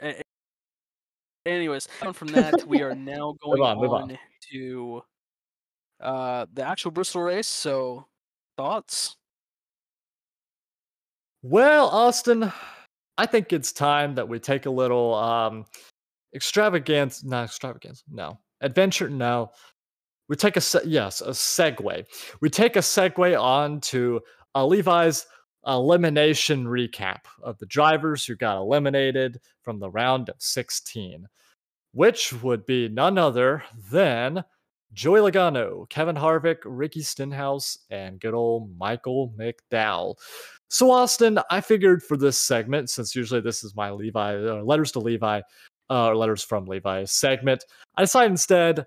[1.46, 4.20] Anyways, from that, we are now going on, on, on
[4.52, 5.02] to
[6.02, 7.48] uh, the actual Bristol race.
[7.48, 8.06] So,
[8.58, 9.16] thoughts?
[11.42, 12.52] Well, Austin,
[13.18, 15.66] I think it's time that we take a little um,
[16.36, 17.24] extravagance.
[17.24, 18.04] Not extravagance.
[18.12, 19.10] No adventure.
[19.10, 19.52] No.
[20.28, 22.06] We take a se- yes a segue.
[22.42, 24.22] We take a segue on to
[24.56, 25.26] uh, Levi's
[25.66, 31.28] elimination recap of the drivers who got eliminated from the round of 16,
[31.92, 34.44] which would be none other than
[34.94, 40.16] Joey Logano, Kevin Harvick, Ricky Stenhouse, and good old Michael McDowell.
[40.70, 44.92] So, Austin, I figured for this segment, since usually this is my Levi, uh, letters
[44.94, 45.42] to Levi,
[45.90, 48.86] uh, or letters from Levi segment, I decided instead,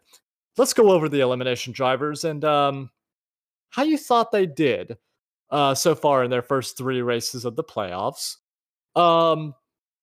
[0.57, 2.91] let's go over the elimination drivers and um,
[3.71, 4.97] how you thought they did
[5.53, 8.37] uh, so far in their first three races of the playoffs.
[8.97, 9.55] Um,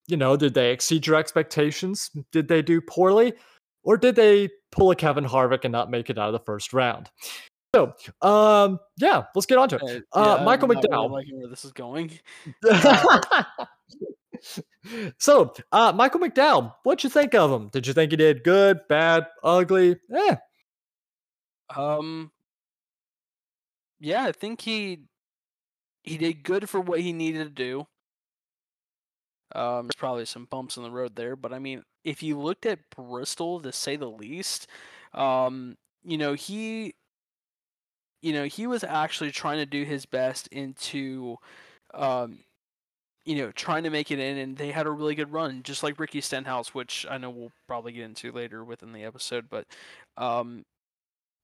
[0.08, 2.10] you know, did they exceed your expectations?
[2.32, 3.34] Did they do poorly?
[3.84, 6.72] Or did they pull a Kevin Harvick and not make it out of the first
[6.72, 7.10] round?
[7.76, 10.04] So, um, yeah, let's get on to it.
[10.14, 11.10] Uh, yeah, Michael McDowell.
[11.10, 12.12] Really where this is going.
[15.20, 17.70] so, uh, Michael McDowell, what'd you think of him?
[17.70, 19.97] Did you think he did good, bad, ugly?
[20.10, 20.38] Yeah.
[21.76, 22.32] Um.
[24.00, 25.04] Yeah, I think he
[26.10, 27.88] he did good for what he needed to do.
[29.55, 32.66] Um, there's probably some bumps in the road there, but I mean, if you looked
[32.66, 34.68] at Bristol, to say the least,
[35.14, 36.93] um, you know he,
[38.22, 41.38] you know he was actually trying to do his best into,
[41.93, 42.39] um,
[43.26, 45.84] you know, trying to make it in, and they had a really good run, just
[45.84, 49.68] like Ricky Stenhouse, which I know we'll probably get into later within the episode, but,
[50.18, 50.66] um,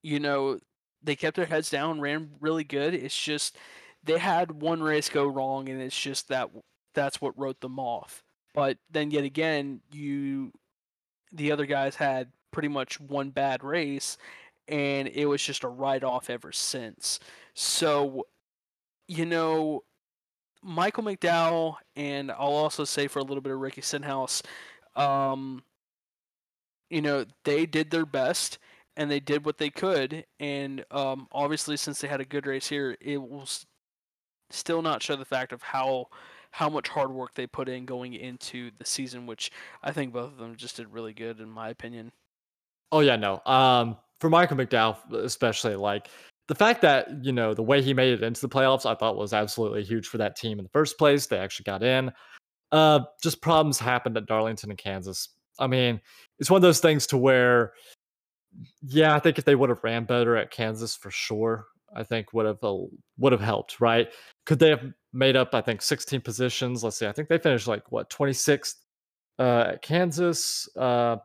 [0.03, 0.59] you know,
[1.03, 2.93] they kept their heads down, ran really good.
[2.93, 3.57] It's just
[4.05, 6.49] they had one race go wrong, and it's just that
[6.93, 8.23] that's what wrote them off.
[8.53, 10.53] But then yet again, you
[11.31, 14.17] the other guys had pretty much one bad race
[14.67, 17.19] and it was just a write off ever since.
[17.53, 18.27] So,
[19.07, 19.83] you know,
[20.63, 24.41] Michael McDowell and I'll also say for a little bit of Ricky Stenhouse,
[24.95, 25.63] um,
[26.89, 28.57] you know, they did their best
[28.95, 30.25] and they did what they could.
[30.39, 33.47] And um, obviously, since they had a good race here, it will
[34.49, 36.07] still not show the fact of how
[36.51, 39.51] how much hard work they put in going into the season, which
[39.83, 42.11] I think both of them just did really good in my opinion.
[42.91, 43.41] Oh yeah, no.
[43.45, 46.09] Um, for Michael McDowell especially, like
[46.47, 49.17] the fact that you know the way he made it into the playoffs, I thought
[49.17, 51.25] was absolutely huge for that team in the first place.
[51.25, 52.11] They actually got in.
[52.71, 55.29] Uh, just problems happened at Darlington and Kansas.
[55.59, 56.01] I mean,
[56.39, 57.73] it's one of those things to where,
[58.81, 62.33] yeah, I think if they would have ran better at Kansas for sure, I think
[62.33, 62.77] would have uh,
[63.17, 64.11] would have helped, right?
[64.45, 64.83] Could they have
[65.13, 65.53] made up?
[65.53, 66.83] I think 16 positions.
[66.83, 67.07] Let's see.
[67.07, 68.75] I think they finished like what 26th
[69.39, 70.69] uh, at Kansas.
[70.75, 71.17] Uh,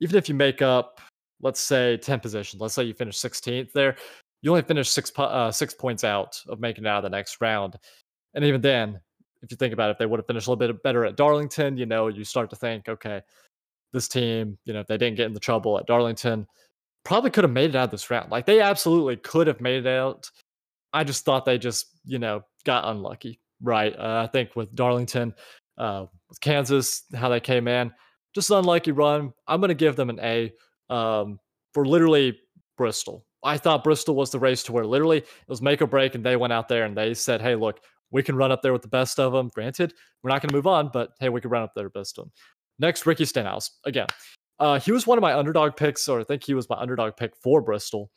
[0.00, 1.00] even if you make up,
[1.40, 3.96] let's say 10 positions, let's say you finish 16th there,
[4.42, 7.40] you only finish six uh, six points out of making it out of the next
[7.40, 7.76] round.
[8.34, 9.00] And even then,
[9.42, 11.16] if you think about it, if they would have finished a little bit better at
[11.16, 13.22] Darlington, you know, you start to think, okay,
[13.92, 16.46] this team, you know, if they didn't get in the trouble at Darlington,
[17.06, 18.32] probably could have made it out this round.
[18.32, 20.28] Like they absolutely could have made it out.
[20.92, 23.96] I just thought they just, you know, got unlucky, right?
[23.96, 25.32] Uh, I think with Darlington,
[25.78, 27.92] uh, with Kansas, how they came in,
[28.34, 29.32] just an unlucky run.
[29.46, 30.52] I'm going to give them an A
[30.90, 31.38] um,
[31.72, 32.40] for literally
[32.76, 33.24] Bristol.
[33.44, 36.26] I thought Bristol was the race to where literally it was make or break, and
[36.26, 37.78] they went out there and they said, "Hey, look,
[38.10, 39.48] we can run up there with the best of them.
[39.54, 41.92] Granted, we're not going to move on, but hey, we can run up there with
[41.92, 42.32] the best of them."
[42.80, 44.08] Next, Ricky Stenhouse again.
[44.58, 47.16] Uh, he was one of my underdog picks, or I think he was my underdog
[47.16, 48.10] pick for Bristol.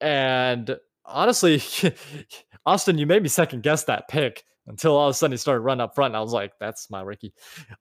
[0.00, 1.62] And honestly,
[2.66, 5.60] Austin, you made me second guess that pick until all of a sudden he started
[5.60, 6.12] running up front.
[6.12, 7.32] And I was like, that's my Ricky.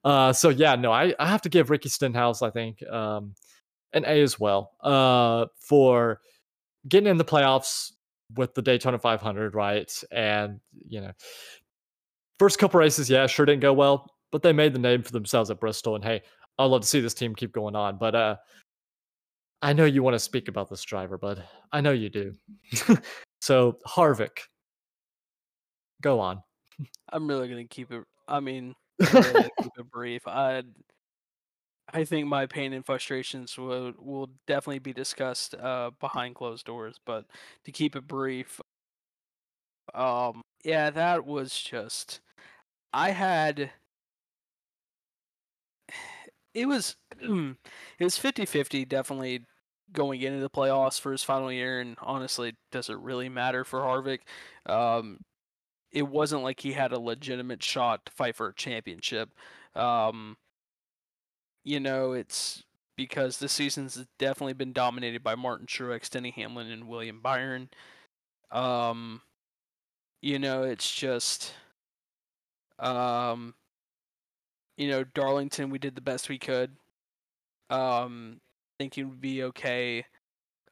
[0.04, 3.34] Uh, so yeah, no, I, I have to give Ricky Stenhouse, I think, um,
[3.94, 6.22] an A as well uh, for
[6.88, 7.92] getting in the playoffs
[8.36, 9.92] with the Daytona 500, right?
[10.12, 11.12] And, you know,
[12.40, 15.50] first couple races, yeah, sure didn't go well, but they made the name for themselves
[15.50, 15.96] at Bristol.
[15.96, 16.24] And hey,
[16.60, 17.98] I'd love to see this team keep going on.
[17.98, 18.36] But uh,
[19.62, 21.40] I know you want to speak about this driver, but
[21.72, 22.34] I know you do.
[23.42, 24.40] so, Harvick,
[26.02, 26.42] go on.
[27.12, 28.04] I'm really gonna keep it.
[28.28, 30.28] I mean, really keep it brief.
[30.28, 30.64] I,
[31.92, 37.00] I think my pain and frustrations will will definitely be discussed uh, behind closed doors.
[37.06, 37.26] But
[37.66, 38.62] to keep it brief,
[39.96, 42.20] um, yeah, that was just.
[42.94, 43.72] I had.
[46.58, 49.42] It was it was 50-50 definitely
[49.94, 53.80] going into the playoffs for his final year and honestly does it really matter for
[53.82, 54.20] Harvick
[54.66, 55.20] um,
[55.92, 59.30] it wasn't like he had a legitimate shot to fight for a championship.
[59.76, 60.38] Um,
[61.64, 62.64] you know, it's
[62.96, 67.70] because the season's definitely been dominated by Martin Truex, Denny Hamlin, and William Byron.
[68.52, 69.22] Um,
[70.22, 71.54] you know, it's just,
[72.80, 73.54] um,
[74.78, 76.72] you know, Darlington, we did the best we could.
[77.70, 78.40] Um,
[78.80, 80.06] thinking would be okay.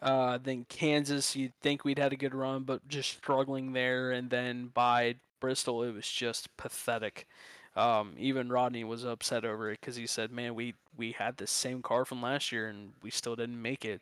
[0.01, 4.12] Uh, then Kansas, you'd think we'd had a good run, but just struggling there.
[4.12, 7.28] And then by Bristol, it was just pathetic.
[7.76, 11.47] Um, even Rodney was upset over it because he said, "Man, we we had the
[11.47, 14.01] same car from last year and we still didn't make it."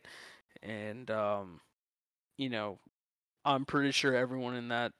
[0.62, 1.60] And um,
[2.38, 2.78] you know,
[3.44, 4.92] I'm pretty sure everyone in that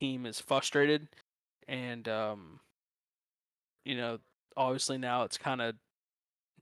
[0.00, 1.08] team is frustrated,
[1.68, 2.60] and um,
[3.84, 4.18] you know,
[4.56, 5.74] obviously now it's kind of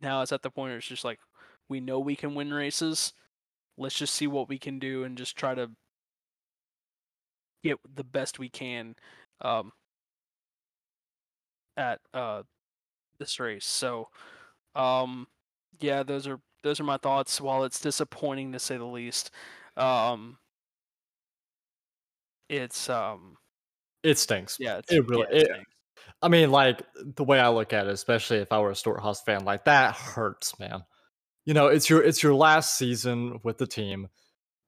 [0.00, 1.20] now it's at the point where it's just like
[1.68, 3.12] we know we can win races
[3.78, 5.70] let's just see what we can do and just try to
[7.62, 8.94] get the best we can
[9.40, 9.72] um,
[11.76, 12.42] at uh,
[13.18, 13.64] this race.
[13.64, 14.08] So,
[14.74, 15.26] um,
[15.80, 17.40] yeah, those are those are my thoughts.
[17.40, 19.30] While it's disappointing to say the least,
[19.76, 20.38] um,
[22.48, 23.36] it's um,
[24.02, 24.58] it stinks.
[24.60, 25.26] Yeah, it really.
[25.30, 25.66] Yeah, it, it
[26.20, 26.82] I mean, like
[27.16, 29.94] the way I look at it, especially if I were a Stewart-Haas fan, like that
[29.94, 30.84] hurts, man
[31.44, 34.08] you know, it's your it's your last season with the team.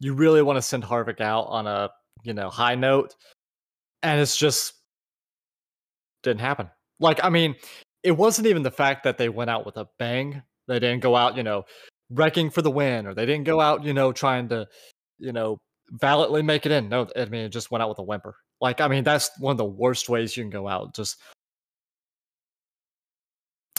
[0.01, 1.91] You really want to send Harvick out on a,
[2.25, 3.15] you know, high note.
[4.03, 4.75] And it's just
[6.23, 6.69] didn't happen.
[7.01, 7.55] Like, I mean,
[8.03, 10.43] it wasn't even the fact that they went out with a bang.
[10.69, 11.65] They didn't go out, you know,
[12.11, 14.67] wrecking for the win, or they didn't go out, you know, trying to,
[15.19, 15.59] you know,
[15.91, 16.89] valiantly make it in.
[16.89, 18.37] No, I mean, it just went out with a whimper.
[18.61, 20.95] Like, I mean, that's one of the worst ways you can go out.
[20.95, 21.19] Just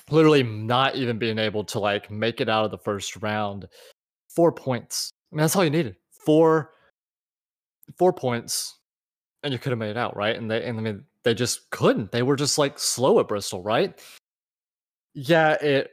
[0.09, 3.67] literally not even being able to like make it out of the first round.
[4.29, 5.11] Four points.
[5.31, 5.95] I mean, that's all you needed.
[6.11, 6.71] Four,
[7.97, 8.79] four points,
[9.43, 10.35] and you could have made it out, right?
[10.35, 12.11] And they, and I mean, they just couldn't.
[12.11, 13.99] They were just like slow at Bristol, right?
[15.13, 15.91] Yeah, it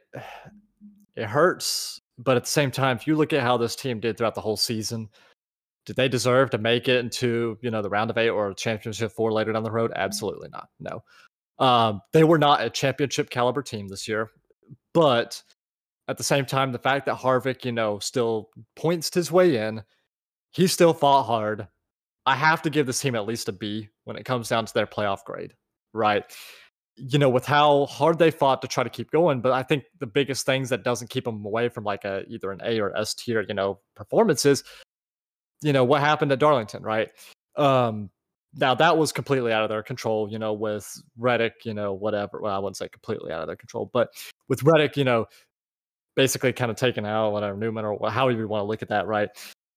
[1.17, 4.17] it hurts, but at the same time, if you look at how this team did
[4.17, 5.09] throughout the whole season,
[5.85, 9.13] did they deserve to make it into you know the round of eight or championship
[9.13, 9.93] four later down the road?
[9.95, 10.69] Absolutely not.
[10.81, 11.03] No.
[11.59, 14.31] Um, they were not a championship caliber team this year,
[14.95, 15.43] but
[16.09, 19.83] at the same time, the fact that Harvick, you know, still points his way in,
[20.51, 21.69] he still fought hard.
[22.27, 24.75] I have to give this team at least a B when it comes down to
[24.75, 25.55] their playoff grade,
[25.93, 26.25] right?
[26.97, 29.85] You know, with how hard they fought to try to keep going, but I think
[29.99, 32.97] the biggest things that doesn't keep them away from like a either an A or
[32.97, 34.63] S tier, you know, performances,
[35.63, 37.09] you know, what happened at Darlington, right?
[37.57, 38.11] Um,
[38.55, 42.41] now that was completely out of their control, you know, with Reddick, you know, whatever.
[42.41, 44.11] Well, I wouldn't say completely out of their control, but
[44.49, 45.27] with Reddick, you know,
[46.15, 49.07] basically kind of taken out, whatever, Newman or however you want to look at that,
[49.07, 49.31] right?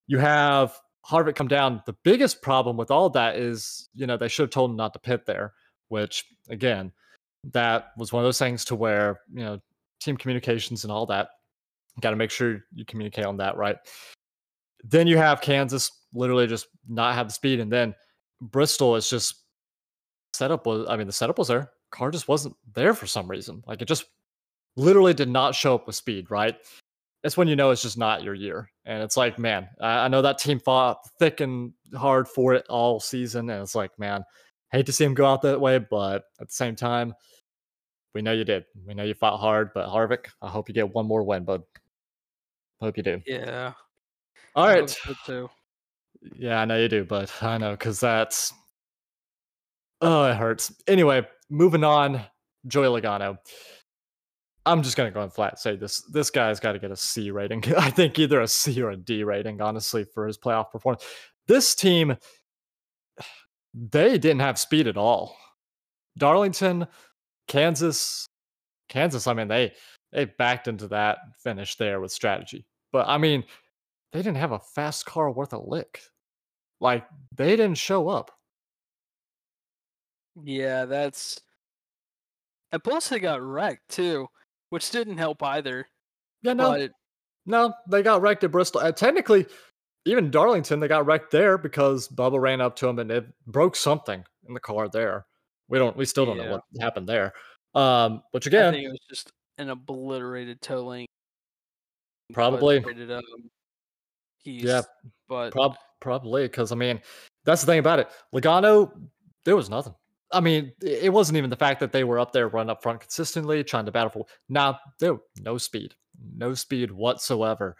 [0.07, 0.77] You have
[1.09, 1.81] Harvick come down.
[1.85, 4.93] The biggest problem with all that is, you know, they should have told him not
[4.93, 5.53] to pit there,
[5.87, 6.91] which again,
[7.51, 9.59] that was one of those things to where, you know,
[10.01, 11.29] team communications and all that.
[12.01, 13.77] Got to make sure you communicate on that, right?
[14.87, 17.59] Then you have Kansas literally just not have the speed.
[17.59, 17.95] And then
[18.41, 19.43] Bristol is just
[20.33, 21.71] setup was I mean the setup was there.
[21.91, 23.63] Car just wasn't there for some reason.
[23.65, 24.05] Like it just
[24.75, 26.55] literally did not show up with speed, right?
[27.23, 28.69] That's when you know it's just not your year.
[28.85, 32.65] And it's like, man, I, I know that team fought thick and hard for it
[32.69, 33.49] all season.
[33.49, 34.23] And it's like, man,
[34.71, 37.13] hate to see him go out that way, but at the same time,
[38.13, 38.65] we know you did.
[38.85, 41.63] We know you fought hard, but Harvick, I hope you get one more win, bud.
[42.79, 43.21] Hope you do.
[43.25, 43.73] Yeah.
[44.55, 44.97] All right.
[45.25, 45.49] too.
[46.37, 48.53] Yeah, I know you do, but I know because that's
[50.01, 50.73] oh, it hurts.
[50.87, 52.21] Anyway, moving on.
[52.67, 53.37] Joey Logano.
[54.65, 57.29] I'm just gonna go and flat say this this guy's got to get a C
[57.31, 57.63] rating.
[57.77, 61.03] I think either a C or a D rating, honestly, for his playoff performance.
[61.47, 62.17] This team,
[63.73, 65.37] they didn't have speed at all.
[66.17, 66.87] Darlington,
[67.47, 68.25] Kansas,
[68.89, 69.27] Kansas.
[69.27, 69.73] I mean, they
[70.11, 72.65] they backed into that finish there with strategy.
[72.91, 73.43] But I mean,
[74.15, 76.01] they didn't have a fast car worth a lick.
[76.79, 77.05] Like
[77.35, 78.31] they didn't show up.
[80.43, 81.39] Yeah, that's.
[82.71, 84.27] And plus, they got wrecked too
[84.75, 85.87] which didn't help either.
[86.41, 86.91] Yeah, no, but...
[87.45, 88.81] no, they got wrecked at Bristol.
[88.81, 89.45] Uh, technically,
[90.05, 93.75] even Darlington, they got wrecked there because Bubba ran up to him and it broke
[93.75, 95.25] something in the car there.
[95.69, 96.45] We don't, we still don't yeah.
[96.45, 97.33] know what happened there.
[97.73, 101.07] Um, which again, I think it was just an obliterated toe link.
[102.33, 102.83] Probably.
[102.83, 103.21] Um,
[104.45, 104.81] yeah,
[105.27, 107.01] but prob- probably because I mean,
[107.43, 108.09] that's the thing about it.
[108.33, 108.91] Logano,
[109.43, 109.93] there was nothing.
[110.31, 112.99] I mean, it wasn't even the fact that they were up there, run up front
[112.99, 114.25] consistently, trying to battle for.
[114.49, 115.93] Now, there no speed,
[116.35, 117.77] no speed whatsoever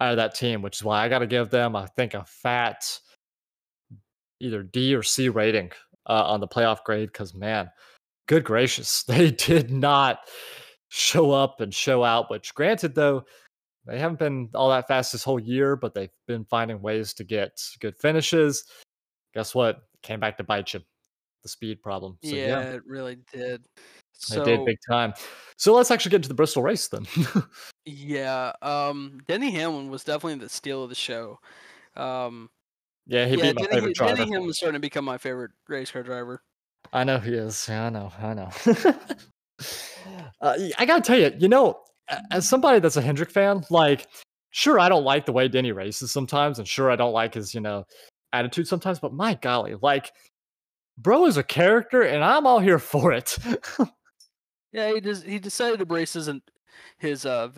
[0.00, 2.24] out of that team, which is why I got to give them, I think, a
[2.24, 2.98] fat
[4.40, 5.72] either D or C rating
[6.06, 7.12] uh, on the playoff grade.
[7.12, 7.70] Because man,
[8.26, 10.20] good gracious, they did not
[10.88, 12.30] show up and show out.
[12.30, 13.24] Which, granted, though,
[13.88, 17.24] they haven't been all that fast this whole year, but they've been finding ways to
[17.24, 18.64] get good finishes.
[19.34, 19.80] Guess what?
[20.02, 20.80] Came back to bite you
[21.42, 22.18] the speed problem.
[22.22, 23.64] So, yeah, yeah, it really did.
[24.12, 25.14] So, it did big time.
[25.56, 27.06] So let's actually get to the Bristol race then.
[27.84, 31.38] yeah, um, Denny Hamlin was definitely the steal of the show.
[31.96, 32.50] Um,
[33.06, 34.16] yeah, he yeah, beat my Denny, favorite driver.
[34.16, 36.42] Denny Hamlin's starting to become my favorite race car driver.
[36.92, 37.66] I know he is.
[37.68, 38.12] Yeah, I know.
[38.20, 38.50] I know.
[40.40, 41.80] uh, I gotta tell you, you know,
[42.30, 44.06] as somebody that's a Hendrick fan, like,
[44.50, 47.54] sure, I don't like the way Denny races sometimes, and sure, I don't like his,
[47.54, 47.84] you know,
[48.32, 48.98] attitude sometimes.
[48.98, 50.12] But my golly, like
[50.96, 53.38] bro is a character, and I'm all here for it.
[54.72, 56.30] yeah, he just he decided to brace his
[56.98, 57.48] his uh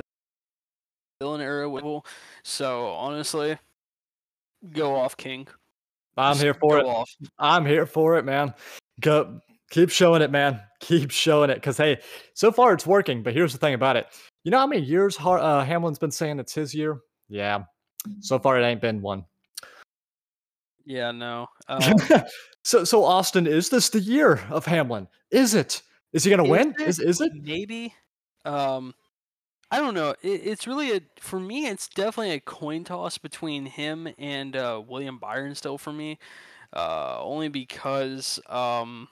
[1.20, 1.84] villain era with
[2.42, 3.58] So honestly,
[4.72, 5.46] go off, King.
[6.16, 6.86] I'm just here for it.
[6.86, 7.10] Off.
[7.38, 8.52] I'm here for it, man.
[9.00, 9.40] Go
[9.70, 10.60] keep showing it, man.
[10.80, 12.00] Keep showing it, because hey,
[12.34, 13.22] so far it's working.
[13.22, 14.06] But here's the thing about it.
[14.44, 17.00] You know how many years uh, Hamlin's been saying it's his year?
[17.28, 17.64] Yeah.
[18.20, 19.24] So far it ain't been one.
[20.84, 21.46] Yeah, no.
[21.68, 21.94] Um,
[22.64, 25.06] so, so Austin, is this the year of Hamlin?
[25.30, 25.82] Is it?
[26.12, 26.74] Is he going to win?
[26.80, 26.88] It?
[26.88, 27.32] Is is it?
[27.34, 27.94] Maybe.
[28.44, 28.94] Um,
[29.70, 30.10] I don't know.
[30.22, 31.66] It, it's really a for me.
[31.66, 35.54] It's definitely a coin toss between him and uh, William Byron.
[35.54, 36.18] Still for me,
[36.72, 39.08] uh, only because um,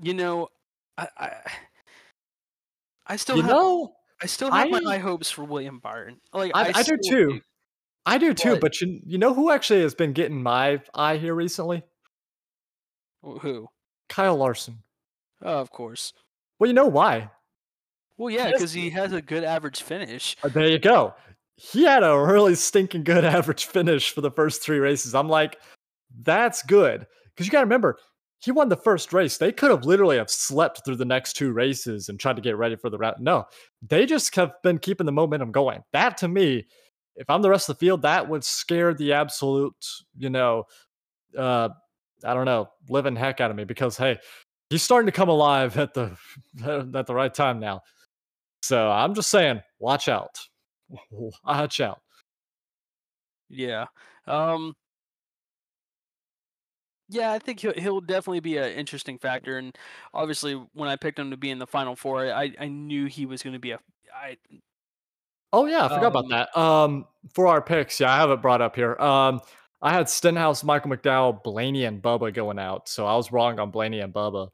[0.00, 0.48] you know,
[0.96, 1.32] I I,
[3.10, 3.92] I still you have, know
[4.22, 6.20] I still have I, my high hopes for William Byron.
[6.32, 7.40] Like I, I, I do too.
[8.06, 11.16] I do too, but, but you you know who actually has been getting my eye
[11.16, 11.82] here recently?
[13.22, 13.66] Who?
[14.08, 14.84] Kyle Larson.
[15.42, 16.12] Oh, of course.
[16.58, 17.30] Well, you know why?
[18.16, 20.36] Well, yeah, because he has a good average finish.
[20.44, 21.14] Uh, there you go.
[21.56, 25.16] He had a really stinking good average finish for the first three races.
[25.16, 25.58] I'm like,
[26.22, 27.98] that's good because you got to remember
[28.40, 29.36] he won the first race.
[29.38, 32.56] They could have literally have slept through the next two races and tried to get
[32.56, 33.20] ready for the route.
[33.20, 33.44] No,
[33.86, 35.82] they just have been keeping the momentum going.
[35.92, 36.66] That to me
[37.16, 39.74] if I'm the rest of the field, that would scare the absolute,
[40.16, 40.64] you know,
[41.36, 41.68] uh,
[42.24, 44.18] I don't know, living heck out of me because hey,
[44.70, 46.16] he's starting to come alive at the
[46.94, 47.82] at the right time now.
[48.62, 50.38] So I'm just saying, watch out,
[51.44, 52.00] watch out.
[53.48, 53.86] Yeah.
[54.26, 54.74] Um.
[57.10, 59.76] Yeah, I think he'll he'll definitely be an interesting factor, and
[60.14, 63.26] obviously, when I picked him to be in the final four, I I knew he
[63.26, 63.80] was going to be a
[64.14, 64.36] I
[65.52, 66.60] Oh yeah, I forgot um, about that.
[66.60, 68.96] Um, for our picks, yeah, I have it brought up here.
[69.00, 69.40] Um,
[69.82, 73.70] I had Stenhouse, Michael McDowell, Blaney, and Bubba going out, so I was wrong on
[73.70, 74.48] Blaney and Bubba.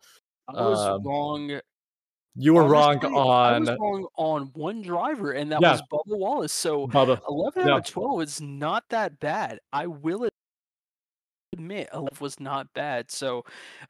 [0.49, 1.61] I was um, wrong.
[2.37, 3.55] You were wrong on.
[3.55, 5.73] I was wrong on one driver, and that yeah.
[5.73, 6.53] was Bubba Wallace.
[6.53, 7.21] So Bubba.
[7.29, 7.77] eleven out yeah.
[7.79, 9.59] of twelve is not that bad.
[9.73, 10.29] I will
[11.59, 13.11] admit, eleven was not bad.
[13.11, 13.45] So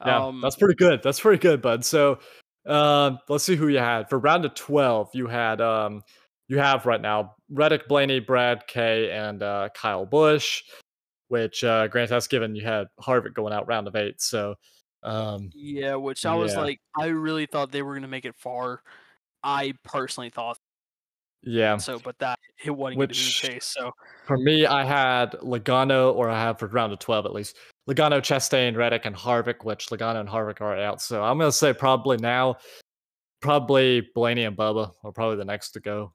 [0.04, 1.02] yeah, um, that's pretty good.
[1.02, 1.84] That's pretty good, bud.
[1.84, 2.18] So,
[2.66, 5.10] uh, let's see who you had for round of twelve.
[5.12, 6.02] You had um
[6.48, 10.62] you have right now Reddick, Blaney, Brad, Kay, and uh, Kyle Busch,
[11.28, 14.20] which uh, Grant has given you had Harvick going out round of eight.
[14.20, 14.54] So,
[15.02, 18.36] um, yeah, which I was like, I really thought they were going to make it
[18.36, 18.82] far.
[19.42, 20.55] I personally thought.
[21.46, 21.76] Yeah.
[21.76, 23.64] So, but that it wasn't going to be the case.
[23.64, 23.92] So,
[24.26, 27.56] for me, I had Logano, or I have for round of 12 at least,
[27.88, 31.00] Logano, Chastain, Reddick, and Harvick, which Logano and Harvick are out.
[31.00, 32.56] So, I'm going to say probably now,
[33.40, 36.12] probably Blaney and Bubba are probably the next to go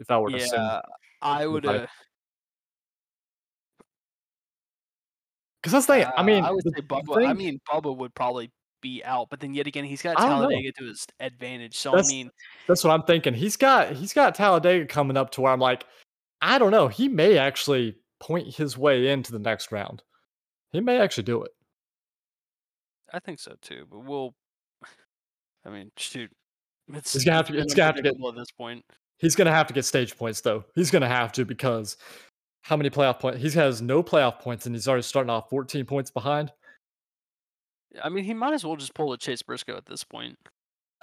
[0.00, 0.80] if I were to yeah,
[1.22, 1.64] I would.
[1.64, 1.86] Uh,
[5.62, 6.06] because that's the thing.
[6.16, 7.14] I mean, I would say Bubba.
[7.14, 8.50] Thing, I mean, Bubba would probably
[8.82, 9.30] be out.
[9.30, 11.78] But then yet again, he's got Talladega to his advantage.
[11.78, 12.30] So that's, I mean,
[12.68, 13.32] that's what I'm thinking.
[13.32, 15.86] He's got he's got Talladega coming up to where I'm like,
[16.42, 16.88] I don't know.
[16.88, 20.02] He may actually point his way into the next round.
[20.72, 21.52] He may actually do it.
[23.12, 23.86] I think so too.
[23.90, 24.34] But we'll.
[25.64, 26.28] I mean, shoot,
[26.92, 27.54] it's, he's gonna have to.
[27.58, 28.84] It's gonna have to get at this point.
[29.18, 30.64] He's gonna have to get stage points though.
[30.74, 31.96] He's gonna have to because
[32.62, 33.40] how many playoff points?
[33.40, 36.52] He has no playoff points, and he's already starting off 14 points behind.
[38.02, 40.38] I mean, he might as well just pull a Chase Briscoe at this point.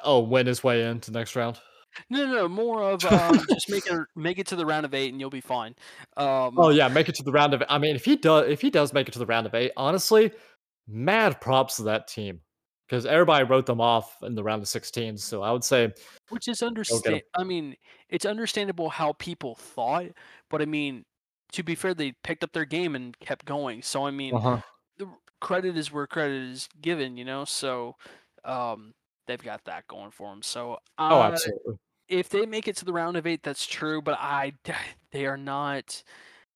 [0.03, 1.59] Oh, win his way into next round.
[2.09, 4.93] No, no, no more of um, just make it make it to the round of
[4.93, 5.75] eight and you'll be fine.
[6.17, 7.63] Um, oh yeah, make it to the round of.
[7.67, 9.71] I mean, if he does, if he does make it to the round of eight,
[9.75, 10.31] honestly,
[10.87, 12.41] mad props to that team
[12.87, 15.17] because everybody wrote them off in the round of 16.
[15.17, 15.93] So I would say,
[16.29, 17.21] which is understand.
[17.35, 17.75] I mean,
[18.09, 20.07] it's understandable how people thought,
[20.49, 21.05] but I mean,
[21.51, 23.83] to be fair, they picked up their game and kept going.
[23.83, 24.61] So I mean, uh-huh.
[25.39, 27.45] Credit is where credit is given, you know.
[27.45, 27.95] So
[28.45, 28.93] um,
[29.27, 30.41] they've got that going for them.
[30.41, 31.75] So uh, oh, absolutely.
[32.07, 34.01] If they make it to the round of eight, that's true.
[34.01, 34.53] But I,
[35.11, 36.03] they are not.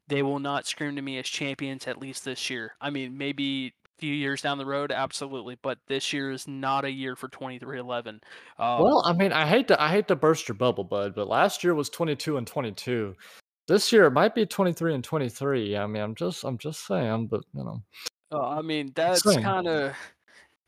[0.08, 2.74] They will not scream to me as champions at least this year.
[2.82, 5.58] I mean, maybe a few years down the road, absolutely.
[5.62, 8.20] But this year is not a year for twenty three eleven.
[8.60, 11.28] Um, well, I mean, I hate to I hate to burst your bubble, bud, but
[11.30, 13.16] last year was twenty two and twenty two.
[13.66, 15.78] This year it might be 23 and 23.
[15.78, 17.82] I mean, I'm just I'm just saying, but you know.
[18.34, 19.96] Uh, I mean, that's kind of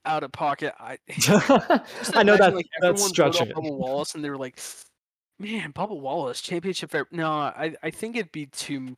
[0.05, 0.73] out of pocket.
[0.79, 0.97] I
[2.13, 3.47] I know that like, that's stretching.
[3.47, 4.59] Bubba Wallace, and they were like,
[5.39, 8.95] "Man, Bubba Wallace championship fair." No, I I think it'd be too.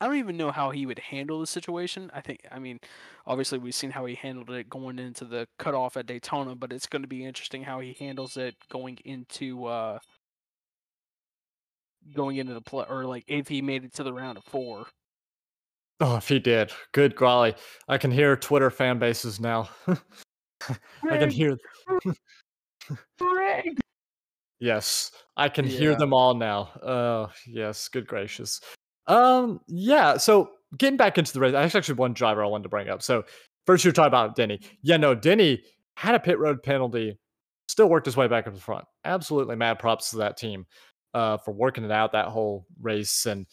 [0.00, 2.10] I don't even know how he would handle the situation.
[2.12, 2.80] I think, I mean,
[3.26, 6.86] obviously we've seen how he handled it going into the cutoff at Daytona, but it's
[6.86, 9.98] going to be interesting how he handles it going into uh,
[12.14, 14.86] going into the play, or like if he made it to the round of four.
[16.00, 17.54] Oh, if he did, good golly!
[17.88, 19.70] I can hear Twitter fan bases now.
[21.10, 21.56] I can hear.
[24.60, 25.78] yes, I can yeah.
[25.78, 26.70] hear them all now.
[26.82, 28.60] Oh, yes, good gracious.
[29.06, 30.16] Um, yeah.
[30.16, 33.02] So getting back into the race, I actually one driver I wanted to bring up.
[33.02, 33.24] So
[33.66, 34.60] first, you're talking about Denny.
[34.82, 35.62] Yeah, no, Denny
[35.96, 37.18] had a pit road penalty,
[37.68, 38.84] still worked his way back up the front.
[39.04, 40.66] Absolutely mad props to that team
[41.14, 43.26] uh, for working it out that whole race.
[43.26, 43.46] And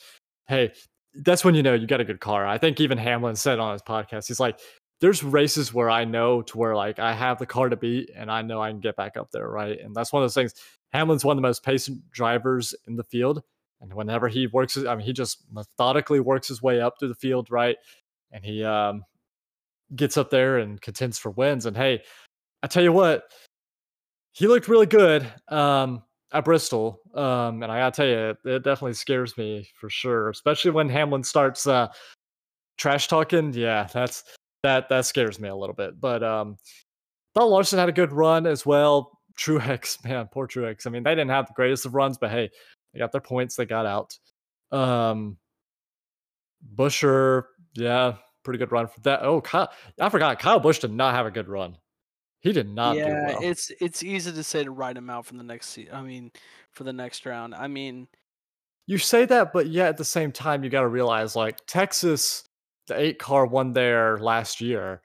[0.48, 0.72] hey,
[1.16, 2.46] that's when you know you got a good car.
[2.46, 4.60] I think even Hamlin said on his podcast, he's like,
[5.00, 8.32] there's races where I know to where like I have the car to beat and
[8.32, 9.80] I know I can get back up there, right?
[9.80, 10.54] And that's one of those things.
[10.94, 13.44] Hamlin's one of the most patient drivers in the field.
[13.82, 17.16] And whenever he works, I mean, he just methodically works his way up through the
[17.16, 17.76] field, right?
[18.32, 19.04] And he um,
[19.94, 21.66] gets up there and contends for wins.
[21.66, 22.02] And hey,
[22.62, 23.24] I tell you what,
[24.32, 25.28] he looked really good.
[25.50, 26.04] Um,
[26.34, 27.00] at Bristol.
[27.14, 31.24] Um, and I gotta tell you, it, definitely scares me for sure, especially when Hamlin
[31.24, 31.88] starts uh,
[32.78, 33.54] trash talking.
[33.54, 34.24] Yeah, that's
[34.64, 36.00] that that scares me a little bit.
[36.00, 36.58] But um,
[37.36, 39.20] thought Larson had a good run as well.
[39.38, 40.88] Truex, man, poor Truex.
[40.88, 42.50] I mean, they didn't have the greatest of runs, but hey,
[42.94, 43.56] they got their points.
[43.56, 44.18] They got out.
[44.72, 45.38] Um,
[46.76, 47.44] Buescher,
[47.76, 49.22] yeah, pretty good run for that.
[49.24, 50.40] Oh, Kyle, I forgot.
[50.40, 51.78] Kyle Busch did not have a good run.
[52.44, 53.40] He did not yeah, well.
[53.42, 56.30] it's it's easy to say to write him out for the next I mean,
[56.72, 57.56] for the next round.
[57.56, 58.10] I mean,
[58.86, 62.44] you say that, but yet at the same time, you got to realize like Texas,
[62.88, 65.02] the eight car won there last year,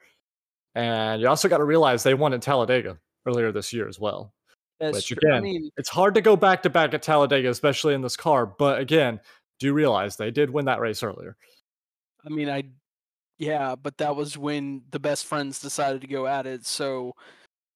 [0.75, 4.33] and you also got to realize they won at Talladega earlier this year as well.
[4.81, 5.17] Which true.
[5.23, 8.17] again, I mean, it's hard to go back to back at Talladega, especially in this
[8.17, 8.45] car.
[8.47, 9.21] But again,
[9.59, 11.37] do realize they did win that race earlier.
[12.25, 12.63] I mean, I
[13.39, 16.65] yeah, but that was when the best friends decided to go at it.
[16.65, 17.13] So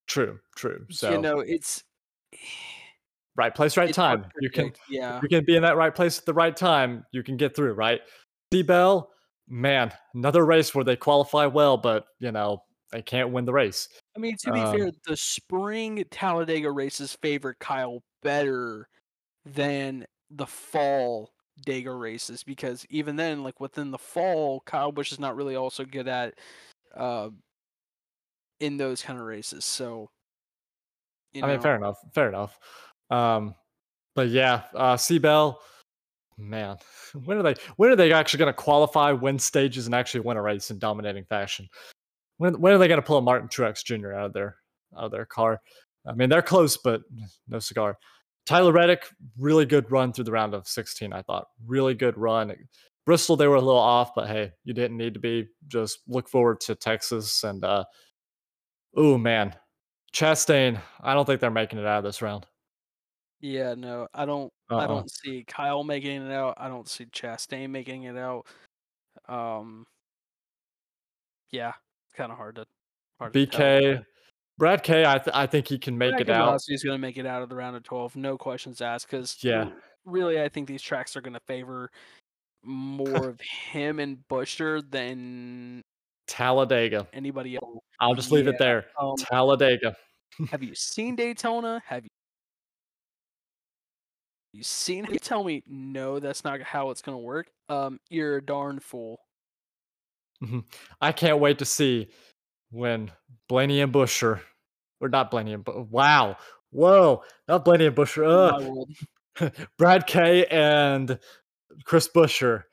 [0.07, 0.86] true, true.
[0.89, 1.84] So you know, it's
[3.36, 4.26] right place, right time.
[4.41, 7.05] You can yeah, you can be in that right place at the right time.
[7.11, 8.01] You can get through, right?
[8.53, 9.09] C Bell,
[9.47, 12.61] man, another race where they qualify well, but you know
[12.91, 13.88] they can't win the race.
[14.18, 18.89] I mean, to be um, fair, the spring Talladega races favor Kyle better
[19.45, 21.32] than the fall
[21.65, 25.85] Dega races because even then, like within the fall, Kyle Busch is not really also
[25.85, 26.33] good at
[26.95, 27.29] uh,
[28.59, 29.65] in those kind of races.
[29.65, 30.09] So,
[31.35, 31.47] I know.
[31.47, 32.59] mean, fair enough, fair enough.
[33.09, 33.55] Um,
[34.15, 35.61] but yeah, uh, C Bell,
[36.37, 36.77] man,
[37.25, 37.55] when are they?
[37.77, 40.79] When are they actually going to qualify, win stages, and actually win a race in
[40.79, 41.67] dominating fashion?
[42.37, 44.13] When when are they going to pull a Martin Truex Jr.
[44.13, 44.57] out of their
[44.97, 45.61] out of their car?
[46.05, 47.01] I mean, they're close, but
[47.47, 47.97] no cigar.
[48.45, 49.05] Tyler Reddick,
[49.37, 51.47] really good run through the round of 16, I thought.
[51.65, 52.53] Really good run.
[53.05, 55.47] Bristol, they were a little off, but hey, you didn't need to be.
[55.67, 57.43] Just look forward to Texas.
[57.43, 57.85] And, uh,
[58.95, 59.55] oh, man.
[60.13, 62.45] Chastain, I don't think they're making it out of this round.
[63.43, 64.53] Yeah, no, I don't.
[64.71, 64.79] Uh-uh.
[64.79, 66.53] I don't see Kyle making it out.
[66.55, 68.45] I don't see Chastain making it out.
[69.27, 69.85] Um,
[71.51, 71.73] yeah,
[72.05, 72.65] it's kind of hard to
[73.21, 74.05] BK,
[74.64, 76.61] Brad K, I, th- I think he can make Brad it out.
[76.66, 79.07] He's going to make it out of the round of 12, no questions asked.
[79.11, 79.72] Because yeah,
[80.05, 81.91] really, I think these tracks are going to favor
[82.64, 85.82] more of him and Buescher than
[86.30, 87.09] Talladega.
[87.11, 87.82] Anybody else?
[87.99, 88.51] I'll just leave yeah.
[88.51, 88.86] it there.
[88.97, 89.97] Um, Talladega.
[90.49, 91.84] have you seen Daytona?
[91.86, 92.09] Have you?
[94.53, 95.22] You seen it?
[95.24, 97.47] Tell me, no, that's not how it's gonna work.
[97.68, 99.20] Um, you're a darn fool.
[100.41, 100.59] Mm-hmm.
[101.01, 102.07] I can't wait to see
[102.72, 103.11] when
[103.49, 104.39] Blaney and Buescher,
[105.03, 106.37] or not Blaney and but wow,
[106.71, 108.85] whoa, not Blaney and Buescher.
[109.77, 111.19] Brad K and
[111.85, 112.63] Chris Buescher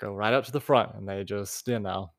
[0.00, 2.10] go right up to the front, and they just you know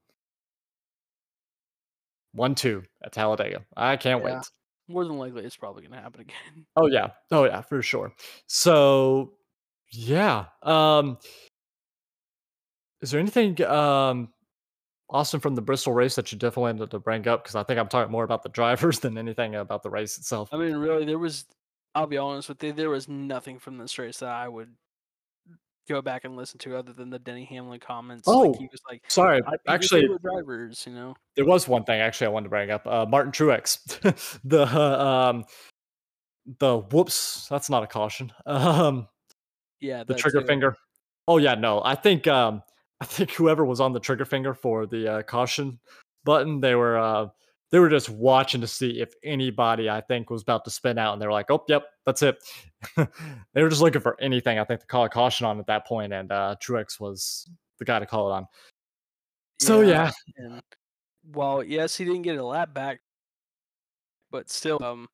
[2.34, 3.66] one two at Talladega.
[3.76, 4.36] I can't yeah.
[4.36, 4.46] wait.
[4.88, 6.66] More than likely, it's probably going to happen again.
[6.76, 8.14] Oh yeah, oh yeah, for sure.
[8.48, 9.34] So
[9.92, 11.18] yeah, um,
[13.02, 14.30] is there anything um
[15.10, 17.44] Austin from the Bristol race that you definitely wanted to bring up?
[17.44, 20.50] Because I think I'm talking more about the drivers than anything about the race itself.
[20.52, 21.46] I mean, really, there was.
[21.96, 22.72] I'll be honest with you.
[22.72, 24.70] There was nothing from this race that I would
[25.90, 28.28] go back and listen to other than the Denny Hamlin comments.
[28.28, 31.16] Oh, like he was like, sorry, actually, drivers, you know.
[31.36, 32.86] There was one thing actually I wanted to bring up.
[32.86, 35.46] Uh, Martin Truex, the uh, um,
[36.60, 38.32] the whoops, that's not a caution.
[38.46, 39.08] Um,
[39.82, 40.48] yeah, the trigger too.
[40.48, 40.76] finger.
[41.28, 42.62] Oh yeah, no, I think um,
[43.02, 45.80] I think whoever was on the trigger finger for the uh, caution
[46.26, 47.28] button, they were uh,
[47.72, 51.14] they were just watching to see if anybody I think was about to spin out,
[51.14, 52.38] and they were like, "Oh, yep, that's it."
[52.98, 55.86] they were just looking for anything I think to call a caution on at that
[55.88, 58.48] point, and uh, Truex was the guy to call it on.
[59.62, 60.60] So yeah, yeah.
[61.32, 63.00] Well, yes, he didn't get a lap back,
[64.32, 65.08] but still, um,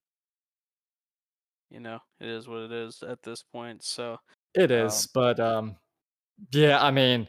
[1.70, 3.84] you know, it is what it is at this point.
[3.84, 4.18] So
[4.54, 5.76] it is, um, but um,
[6.52, 7.28] yeah, I mean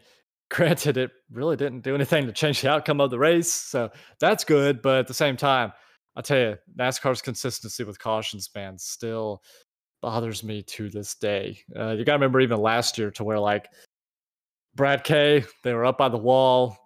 [0.51, 3.91] Granted, it really didn't do anything to change the outcome of the race, so
[4.21, 4.81] that's good.
[4.81, 5.73] But at the same time,
[6.15, 9.43] I tell you, NASCAR's consistency with cautions, man, still
[10.03, 11.59] bothers me to this day.
[11.75, 13.69] Uh, you got to remember even last year to where like
[14.77, 16.77] Brad K, they were up by the wall,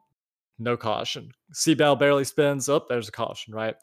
[0.58, 1.30] no caution.
[1.52, 2.68] C Bell barely spins.
[2.68, 3.74] Up, oh, there's a caution, right?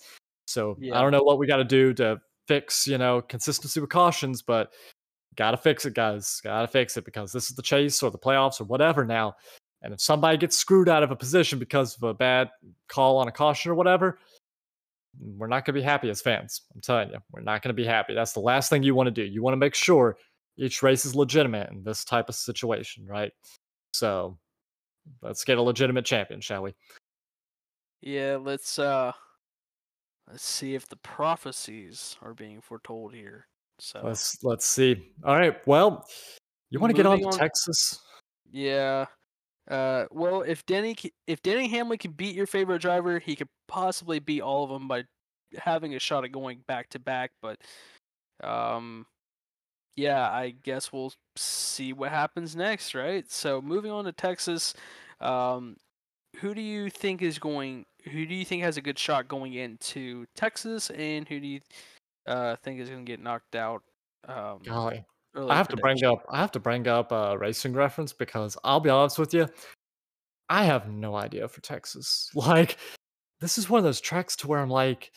[0.47, 0.97] So yeah.
[0.97, 4.41] I don't know what we got to do to fix, you know, consistency with cautions,
[4.41, 4.73] but
[5.35, 6.41] gotta fix it, guys.
[6.43, 9.35] Gotta fix it because this is the chase or the playoffs or whatever now.
[9.81, 12.49] And if somebody gets screwed out of a position because of a bad
[12.87, 14.19] call on a caution or whatever,
[15.19, 16.61] we're not going to be happy as fans.
[16.73, 18.13] I'm telling you, we're not going to be happy.
[18.13, 19.23] That's the last thing you want to do.
[19.23, 20.17] You want to make sure
[20.57, 23.31] each race is legitimate in this type of situation, right?
[23.93, 24.37] So
[25.21, 26.73] let's get a legitimate champion, shall we?
[28.01, 29.11] Yeah, let's uh
[30.29, 33.47] let's see if the prophecies are being foretold here.
[33.79, 35.11] So let's let's see.
[35.23, 35.55] All right.
[35.67, 36.05] Well,
[36.69, 38.01] you want to get on, on Texas?
[38.51, 39.05] Yeah.
[39.67, 40.95] Uh, well, if Denny
[41.25, 44.87] if Denny Hamlin can beat your favorite driver, he could possibly beat all of them
[44.87, 45.03] by
[45.57, 47.31] having a shot at going back to back.
[47.41, 47.59] But,
[48.43, 49.05] um,
[49.95, 53.29] yeah, I guess we'll see what happens next, right?
[53.29, 54.73] So moving on to Texas,
[55.19, 55.75] um,
[56.37, 57.85] who do you think is going?
[58.05, 61.59] Who do you think has a good shot going into Texas, and who do you
[62.25, 63.83] uh, think is going to get knocked out?
[64.27, 65.03] Um, Golly,
[65.37, 68.79] I have to bring up I have to bring up a racing reference because I'll
[68.79, 69.47] be honest with you,
[70.49, 72.31] I have no idea for Texas.
[72.35, 72.77] Like,
[73.41, 75.11] this is one of those tracks to where I'm like,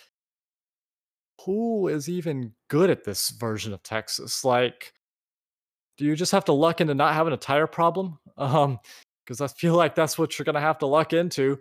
[1.44, 4.44] who is even good at this version of Texas?
[4.44, 4.92] Like,
[5.96, 8.18] do you just have to luck into not having a tire problem?
[8.38, 8.78] Um,
[9.26, 11.58] because I feel like that's what you're gonna have to luck into.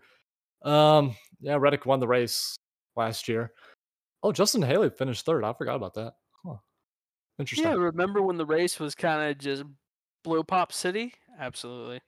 [0.63, 2.55] Um, yeah, Reddick won the race
[2.95, 3.51] last year.
[4.23, 5.43] Oh, Justin Haley finished third.
[5.43, 6.13] I forgot about that.
[7.39, 7.69] Interesting.
[7.69, 9.63] Yeah, remember when the race was kind of just
[10.23, 11.13] blow Pop City?
[11.39, 12.01] Absolutely.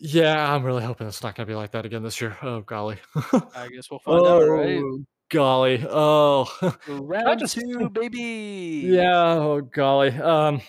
[0.00, 2.36] Yeah, I'm really hoping it's not going to be like that again this year.
[2.42, 2.98] Oh, golly.
[3.54, 4.82] I guess we'll find oh, out, right?
[5.30, 5.84] golly.
[5.88, 6.48] Oh.
[6.88, 8.82] Round just, two, baby.
[8.84, 10.12] Yeah, oh, golly.
[10.12, 10.62] Um,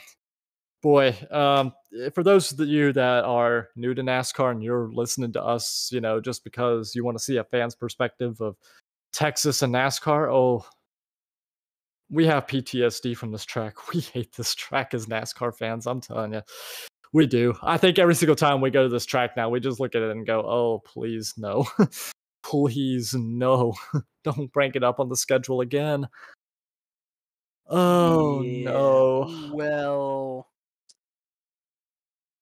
[0.81, 5.31] boy, um, eh, for those of you that are new to NASCAR and you're listening
[5.33, 8.55] to us, you know, just because you want to see a fan's perspective of
[9.13, 10.65] Texas and NASCAR, oh,
[12.09, 13.75] we have PTSD from this track.
[13.93, 15.87] We hate this track as NASCAR fans.
[15.87, 16.41] I'm telling you,
[17.13, 17.55] we do.
[17.63, 20.01] I think every single time we go to this track now, we just look at
[20.01, 21.67] it and go, "Oh, please no,
[22.43, 23.73] please no,
[24.23, 26.07] don't crank it up on the schedule again."
[27.67, 29.51] Oh yeah, no.
[29.53, 30.47] Well,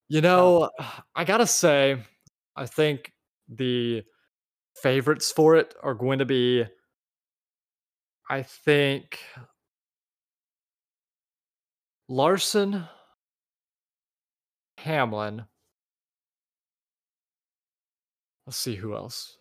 [0.09, 0.69] you know,
[1.15, 1.97] I gotta say,
[2.55, 3.13] I think
[3.49, 4.03] the
[4.75, 6.65] favorites for it are going to be.
[8.29, 9.19] I think
[12.09, 12.83] Larson,
[14.77, 15.45] Hamlin.
[18.45, 19.37] Let's see who else.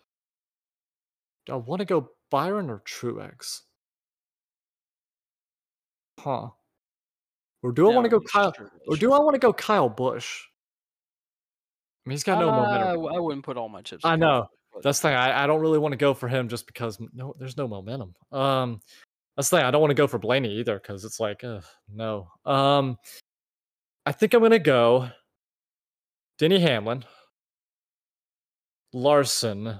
[1.45, 3.61] Do I want to go Byron or Truex?
[6.19, 6.49] Huh.
[7.63, 8.53] Or do I want to go Kyle?
[8.87, 10.43] Or do I want to go Kyle Busch?
[12.05, 13.15] I mean, he's got no uh, momentum.
[13.15, 14.05] I wouldn't put all my chips.
[14.05, 14.47] I know.
[14.83, 15.17] That's the thing.
[15.17, 18.13] I, I don't really want to go for him just because no, there's no momentum.
[18.31, 18.81] Um,
[19.37, 19.65] that's the thing.
[19.65, 21.61] I don't want to go for Blaney either because it's like, uh,
[21.93, 22.27] no.
[22.43, 22.97] Um,
[24.05, 25.09] I think I'm gonna go
[26.39, 27.05] Denny Hamlin,
[28.93, 29.79] Larson,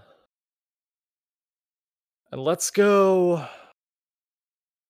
[2.32, 3.48] and let's go.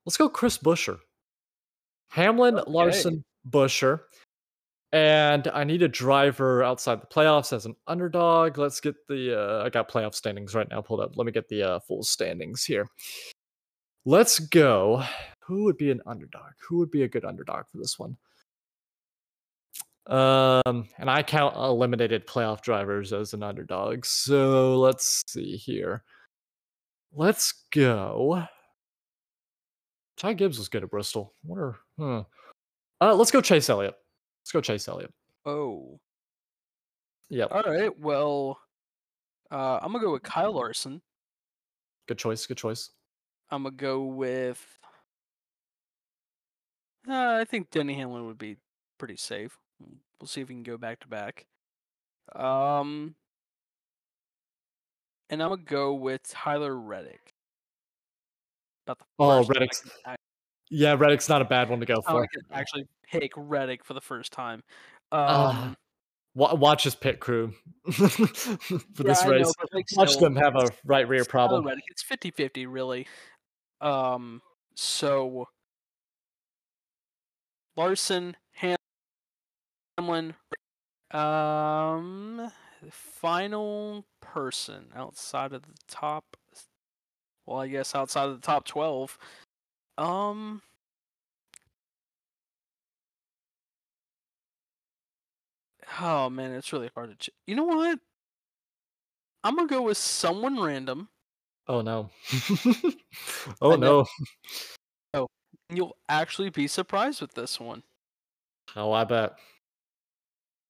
[0.06, 0.98] Let's go Chris Buescher.
[2.10, 2.72] Hamlin, okay.
[2.72, 4.02] Larson, Buescher.
[4.94, 8.58] And I need a driver outside the playoffs as an underdog.
[8.58, 9.40] Let's get the.
[9.40, 11.16] Uh, I got playoff standings right now pulled up.
[11.16, 12.88] Let me get the uh, full standings here.
[14.08, 15.04] Let's go.
[15.44, 16.54] Who would be an underdog?
[16.66, 18.16] Who would be a good underdog for this one?
[20.06, 24.06] Um, and I count eliminated playoff drivers as an underdog.
[24.06, 26.06] So let's see here.
[27.12, 28.44] Let's go.
[30.16, 31.34] Ty Gibbs was good at Bristol.
[31.44, 31.76] What are?
[32.00, 32.24] Huh.
[33.02, 33.96] Uh, let's go Chase Elliott.
[34.42, 35.14] Let's go Chase Elliott.
[35.46, 36.00] Oh.
[37.30, 37.50] Yep.
[37.52, 38.00] All right.
[38.00, 38.58] Well,
[39.52, 41.02] uh, I'm gonna go with Kyle Larson.
[42.08, 42.46] Good choice.
[42.46, 42.92] Good choice.
[43.50, 44.66] I'm gonna go with.
[47.08, 48.58] Uh, I think Denny Hamlin would be
[48.98, 49.58] pretty safe.
[50.20, 51.46] We'll see if we can go back to back.
[52.36, 53.16] Um,
[55.30, 57.34] and I'm gonna go with Tyler Reddick.
[58.86, 59.84] About the oh, Reddick's.
[60.70, 62.24] Yeah, Reddick's not a bad one to go for.
[62.24, 64.64] I could actually pick Reddick for the first time.
[65.12, 65.78] Um,
[66.38, 67.54] uh, watch his pit crew
[67.92, 69.46] for yeah, this race.
[69.46, 71.66] Know, like, watch still, them have a right rear problem.
[71.66, 71.84] Reddick.
[71.90, 73.08] It's 50-50, really.
[73.82, 74.42] Um,
[74.76, 75.48] so
[77.78, 78.36] Larson,
[79.98, 80.36] Hamlin,
[81.12, 82.52] um,
[82.92, 86.38] final person outside of the top.
[87.46, 89.18] Well, I guess outside of the top twelve.
[89.98, 90.62] Um.
[96.00, 97.16] Oh man, it's really hard to.
[97.16, 98.00] Ch- you know what?
[99.44, 101.10] I'm gonna go with someone random.
[101.68, 102.10] Oh no.
[103.62, 104.06] oh no.
[105.14, 105.28] Oh,
[105.70, 107.84] you'll actually be surprised with this one.
[108.76, 109.34] Oh, I bet.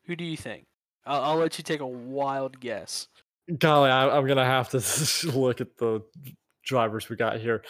[0.05, 0.65] Who do you think?
[1.05, 3.07] I'll, I'll let you take a wild guess.
[3.59, 6.01] Golly, I, I'm gonna have to look at the
[6.65, 7.63] drivers we got here.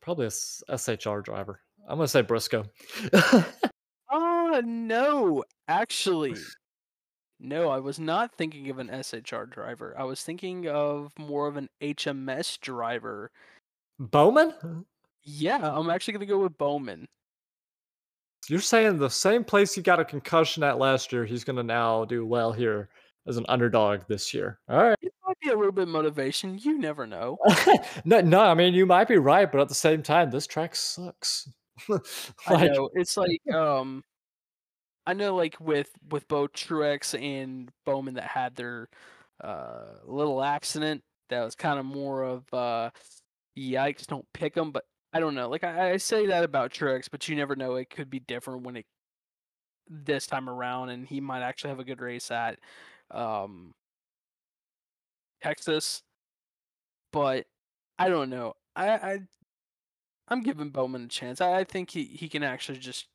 [0.00, 1.60] Probably a SHR driver.
[1.88, 2.64] I'm gonna say Briscoe.
[4.10, 6.36] oh no, actually,
[7.40, 7.70] no.
[7.70, 9.94] I was not thinking of an SHR driver.
[9.98, 13.30] I was thinking of more of an HMS driver.
[13.98, 14.84] Bowman?
[15.22, 17.08] Yeah, I'm actually gonna go with Bowman.
[18.48, 22.04] You're saying the same place he got a concussion at last year, he's gonna now
[22.04, 22.88] do well here
[23.26, 24.58] as an underdog this year.
[24.68, 24.96] All right.
[25.02, 26.58] It might be a little bit of motivation.
[26.58, 27.36] You never know.
[28.04, 30.74] no, no, I mean you might be right, but at the same time, this track
[30.74, 31.48] sucks.
[31.88, 32.00] like,
[32.46, 32.88] I know.
[32.94, 34.02] It's like um
[35.08, 38.90] I know like with with both Truex and Bowman that had their
[39.42, 42.90] uh little accident that was kind of more of uh
[43.58, 45.48] yikes, don't pick them, but I don't know.
[45.48, 47.76] Like I, I say that about Truex, but you never know.
[47.76, 48.86] It could be different when it
[49.88, 52.58] this time around, and he might actually have a good race at
[53.10, 53.72] um,
[55.42, 56.02] Texas,
[57.12, 57.46] but
[57.98, 58.54] I don't know.
[58.76, 59.20] I, I
[60.28, 61.40] I'm giving Bowman a chance.
[61.40, 63.06] I, I think he, he can actually just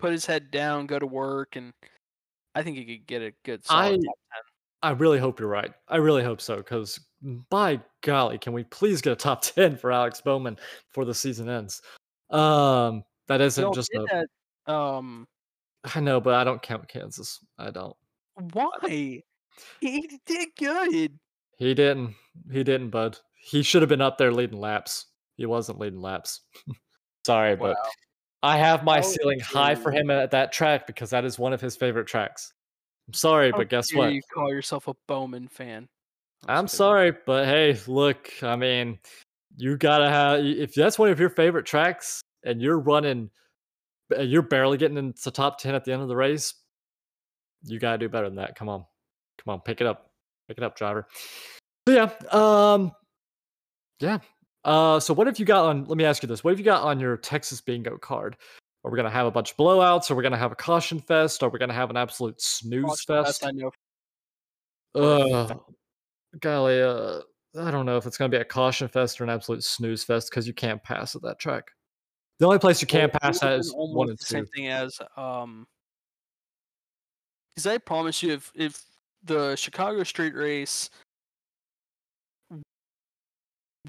[0.00, 1.72] put his head down, go to work, and
[2.54, 3.98] I think he could get a good I,
[4.82, 5.72] I really hope you're right.
[5.88, 6.98] I really hope so, because
[7.50, 10.56] by golly, can we please get a top ten for Alex Bowman
[10.88, 11.82] before the season ends?
[12.30, 14.26] Um, that isn't just a.
[14.66, 15.26] That, um,
[15.94, 17.38] I know, but I don't count Kansas.
[17.58, 17.96] I don't.
[18.52, 19.22] Why?
[19.80, 21.18] He did good.
[21.58, 22.14] He didn't.
[22.50, 23.18] He didn't, bud.
[23.34, 25.06] He should have been up there leading laps.
[25.36, 26.40] He wasn't leading laps.
[27.26, 27.74] Sorry, wow.
[27.74, 27.76] but
[28.42, 31.52] I have my oh, ceiling high for him at that track because that is one
[31.52, 32.52] of his favorite tracks.
[33.06, 34.12] I'm sorry, How but guess what?
[34.12, 35.88] You call yourself a Bowman fan?
[36.48, 38.98] I'm sorry, but hey, look, I mean,
[39.56, 43.30] you gotta have if that's one of your favorite tracks and you're running,
[44.18, 46.54] you're barely getting into the top ten at the end of the race
[47.64, 48.56] you gotta do better than that.
[48.56, 48.84] Come on,
[49.38, 50.10] come on, pick it up,
[50.48, 51.06] pick it up, driver.
[51.88, 52.92] So yeah, um,
[53.98, 54.18] yeah.
[54.64, 55.84] Uh, so what have you got on?
[55.84, 58.36] Let me ask you this: What have you got on your Texas Bingo card?
[58.84, 60.10] Are we gonna have a bunch of blowouts?
[60.10, 61.42] Are we gonna have a caution fest?
[61.42, 63.46] Are we gonna have an absolute snooze caution fest?
[63.46, 63.70] I know.
[64.94, 65.54] Uh,
[66.40, 67.20] golly, uh,
[67.58, 70.30] I don't know if it's gonna be a caution fest or an absolute snooze fest
[70.30, 71.70] because you can't pass at that track.
[72.38, 74.24] The only place you can't well, pass is one and two.
[74.24, 75.66] Same thing as um
[77.50, 78.82] because I promise you, if if
[79.24, 80.88] the Chicago Street Race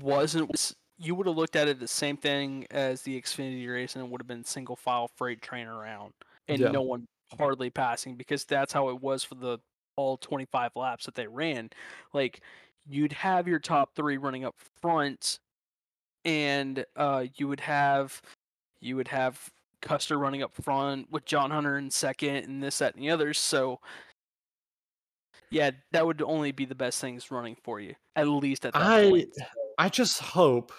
[0.01, 4.05] wasn't you would have looked at it the same thing as the Xfinity race, and
[4.05, 6.13] it would have been single file freight train around,
[6.47, 6.69] and yeah.
[6.69, 7.07] no one
[7.37, 9.57] hardly passing because that's how it was for the
[9.95, 11.69] all 25 laps that they ran.
[12.13, 12.41] Like
[12.87, 15.39] you'd have your top three running up front,
[16.23, 18.21] and uh, you would have
[18.79, 19.49] you would have
[19.81, 23.39] Custer running up front with John Hunter in second, and this, that, and the others.
[23.39, 23.79] So
[25.49, 28.81] yeah, that would only be the best things running for you, at least at that
[28.81, 29.29] I, point.
[29.77, 30.71] I just hope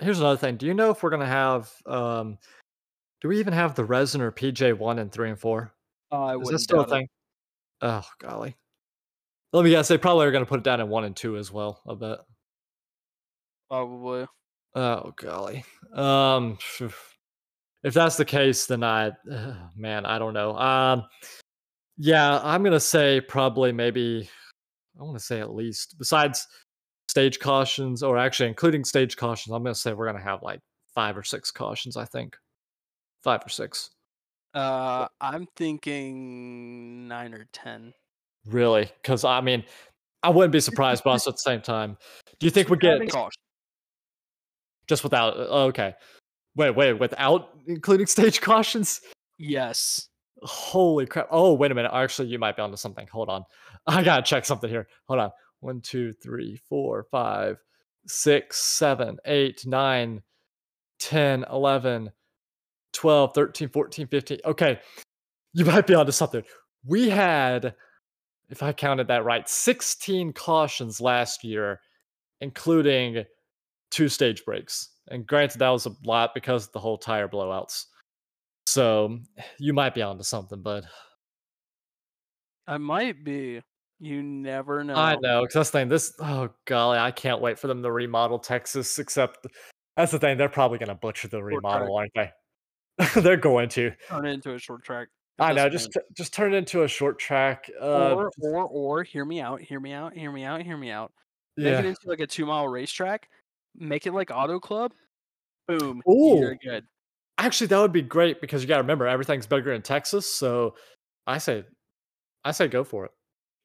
[0.00, 0.56] here's another thing.
[0.56, 2.38] Do you know if we're gonna have um
[3.20, 5.72] do we even have the resin or PJ one and three and four?
[6.10, 7.02] Uh, I Is that still a thing?
[7.02, 7.10] It.
[7.82, 8.56] Oh golly.
[9.52, 11.52] Let me guess, they probably are gonna put it down in one and two as
[11.52, 12.18] well, I bet.
[13.68, 14.26] Probably.
[14.74, 15.64] Oh golly.
[15.94, 16.58] Um
[17.82, 20.56] if that's the case, then I uh, man, I don't know.
[20.56, 21.04] Um
[21.98, 24.28] yeah, I'm gonna say probably maybe
[24.98, 26.46] I want to say at least besides
[27.10, 30.60] stage cautions, or actually including stage cautions, I'm gonna say we're gonna have like
[30.94, 31.96] five or six cautions.
[31.96, 32.36] I think
[33.24, 33.90] five or six.
[34.54, 37.92] Uh, I'm thinking nine or ten.
[38.46, 38.90] Really?
[39.02, 39.64] Because I mean,
[40.22, 41.98] I wouldn't be surprised, but also at the same time,
[42.38, 43.00] do you think we get
[44.86, 45.36] just without?
[45.36, 45.94] Uh, okay,
[46.54, 49.00] wait, wait, without including stage cautions?
[49.36, 50.06] Yes.
[50.42, 51.26] Holy crap!
[51.30, 51.90] Oh, wait a minute.
[51.92, 53.06] Actually, you might be onto something.
[53.08, 53.44] Hold on,
[53.86, 54.86] I gotta check something here.
[55.08, 55.30] Hold on.
[55.60, 57.58] One, two, three, four, five,
[58.06, 60.22] six, seven, eight, nine,
[61.00, 62.10] 10, 11,
[62.92, 64.38] 12, 13, 14, 15.
[64.44, 64.78] Okay.
[65.52, 66.44] You might be onto something.
[66.86, 67.74] We had,
[68.48, 71.80] if I counted that right, 16 cautions last year,
[72.40, 73.24] including
[73.90, 74.90] two stage breaks.
[75.08, 77.86] And granted, that was a lot because of the whole tire blowouts.
[78.66, 79.18] So
[79.58, 80.84] you might be onto something, but
[82.66, 83.62] I might be.
[84.00, 84.94] You never know.
[84.94, 85.88] I know, because that's the thing.
[85.88, 88.98] This, oh golly, I can't wait for them to remodel Texas.
[88.98, 89.46] Except
[89.96, 92.30] that's the thing; they're probably going to butcher the remodel, aren't they?
[93.20, 95.08] they're going to turn it into a short track.
[95.38, 97.70] I know, just just turn it into a short track.
[97.80, 100.90] Uh, or or or hear me out, hear me out, hear me out, hear me
[100.90, 101.12] out.
[101.58, 101.78] Make yeah.
[101.80, 103.28] it into like a two mile racetrack.
[103.76, 104.92] Make it like Auto Club.
[105.68, 106.02] Boom.
[106.08, 106.38] Ooh.
[106.40, 106.84] You're good.
[107.38, 110.26] Actually, that would be great because you got to remember everything's bigger in Texas.
[110.26, 110.74] So
[111.26, 111.64] I say,
[112.44, 113.12] I say, go for it.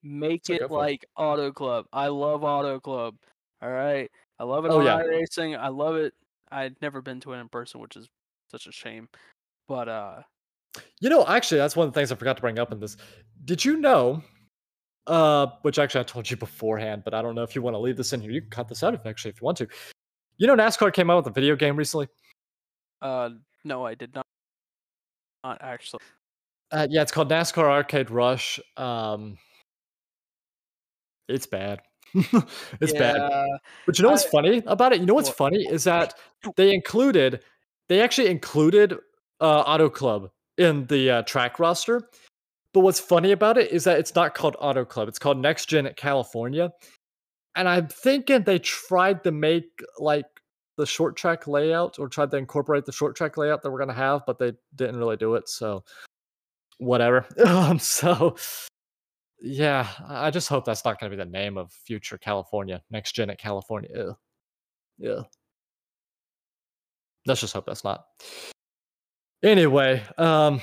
[0.07, 1.09] Make it like it.
[1.17, 1.87] Auto Club.
[1.91, 3.15] I love Auto Club.
[3.63, 4.09] All right.
[4.37, 4.97] I love it oh, yeah.
[4.97, 5.55] racing.
[5.55, 6.13] I love it.
[6.51, 8.07] I'd never been to it in person, which is
[8.51, 9.09] such a shame.
[9.67, 10.21] But uh
[11.01, 12.97] You know, actually that's one of the things I forgot to bring up in this.
[13.45, 14.21] Did you know
[15.07, 17.79] uh which actually I told you beforehand, but I don't know if you want to
[17.79, 18.29] leave this in here.
[18.29, 19.67] You can cut this out if actually if you want to.
[20.37, 22.09] You know NASCAR came out with a video game recently?
[23.01, 23.31] Uh
[23.63, 24.25] no, I did not
[25.43, 26.01] not actually.
[26.71, 28.59] Uh, yeah, it's called NASCAR Arcade Rush.
[28.77, 29.37] Um,
[31.27, 31.81] it's bad.
[32.13, 32.99] it's yeah.
[32.99, 33.31] bad.
[33.85, 34.99] But you know what's I, funny about it?
[34.99, 35.37] You know what's what?
[35.37, 36.13] funny is that
[36.55, 37.41] they included,
[37.89, 38.93] they actually included
[39.41, 42.09] uh, Auto Club in the uh, track roster.
[42.73, 45.07] But what's funny about it is that it's not called Auto Club.
[45.07, 46.71] It's called Next Gen at California.
[47.55, 50.25] And I'm thinking they tried to make like
[50.77, 53.87] the short track layout or tried to incorporate the short track layout that we're going
[53.89, 55.47] to have, but they didn't really do it.
[55.47, 55.83] So
[56.77, 57.25] whatever.
[57.45, 58.35] um, so
[59.41, 63.13] yeah, I just hope that's not going to be the name of future California, next
[63.13, 64.15] gen at California.
[64.97, 65.21] Yeah.
[67.25, 68.05] Let's just hope that's not.
[69.43, 70.61] Anyway, um,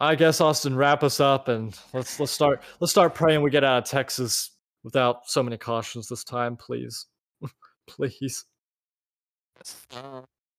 [0.00, 3.64] I guess Austin wrap us up and let's let's start let's start praying we get
[3.64, 4.50] out of Texas
[4.82, 7.06] without so many cautions this time, please.
[7.86, 8.44] please.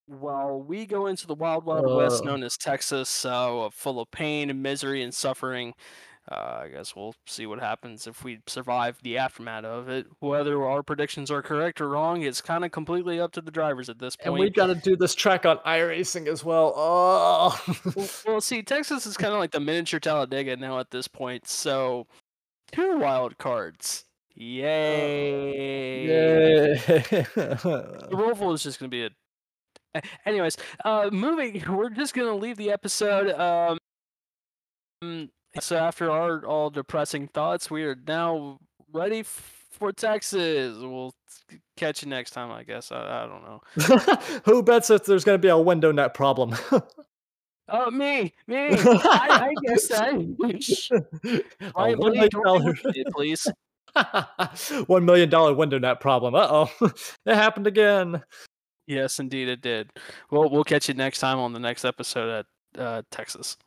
[0.07, 4.11] Well, we go into the wild, wild uh, west known as Texas, uh, full of
[4.11, 5.73] pain and misery and suffering.
[6.31, 10.07] Uh, I guess we'll see what happens if we survive the aftermath of it.
[10.19, 13.89] Whether our predictions are correct or wrong, it's kind of completely up to the drivers
[13.89, 14.27] at this point.
[14.27, 16.73] And we've got to do this track on iRacing as well.
[16.73, 17.61] Oh,
[17.95, 21.49] well, well, see, Texas is kind of like the miniature Talladega now at this point.
[21.49, 22.07] So,
[22.71, 24.05] two wild cards.
[24.33, 26.05] Yay!
[26.07, 26.75] Yay!
[26.75, 30.01] the Roval is just going to be a.
[30.25, 30.55] Anyways,
[30.85, 31.61] uh, moving.
[31.67, 33.31] We're just going to leave the episode.
[33.31, 33.77] Um,
[35.59, 38.59] so after our all depressing thoughts, we are now
[38.93, 40.77] ready for Texas.
[40.79, 41.13] We'll
[41.77, 42.91] catch you next time, I guess.
[42.91, 44.41] I, I don't know.
[44.45, 46.55] Who bets if there's going to be a window net problem?
[47.69, 48.69] oh, me, me.
[48.69, 50.13] I, I guess that.
[51.75, 52.29] Right, money,
[53.13, 53.47] please.
[54.87, 56.35] One million dollar window net problem.
[56.35, 56.71] Uh oh,
[57.25, 58.23] it happened again.
[58.87, 59.89] Yes, indeed, it did.
[60.29, 62.45] Well, we'll catch you next time on the next episode
[62.75, 63.57] at uh, Texas.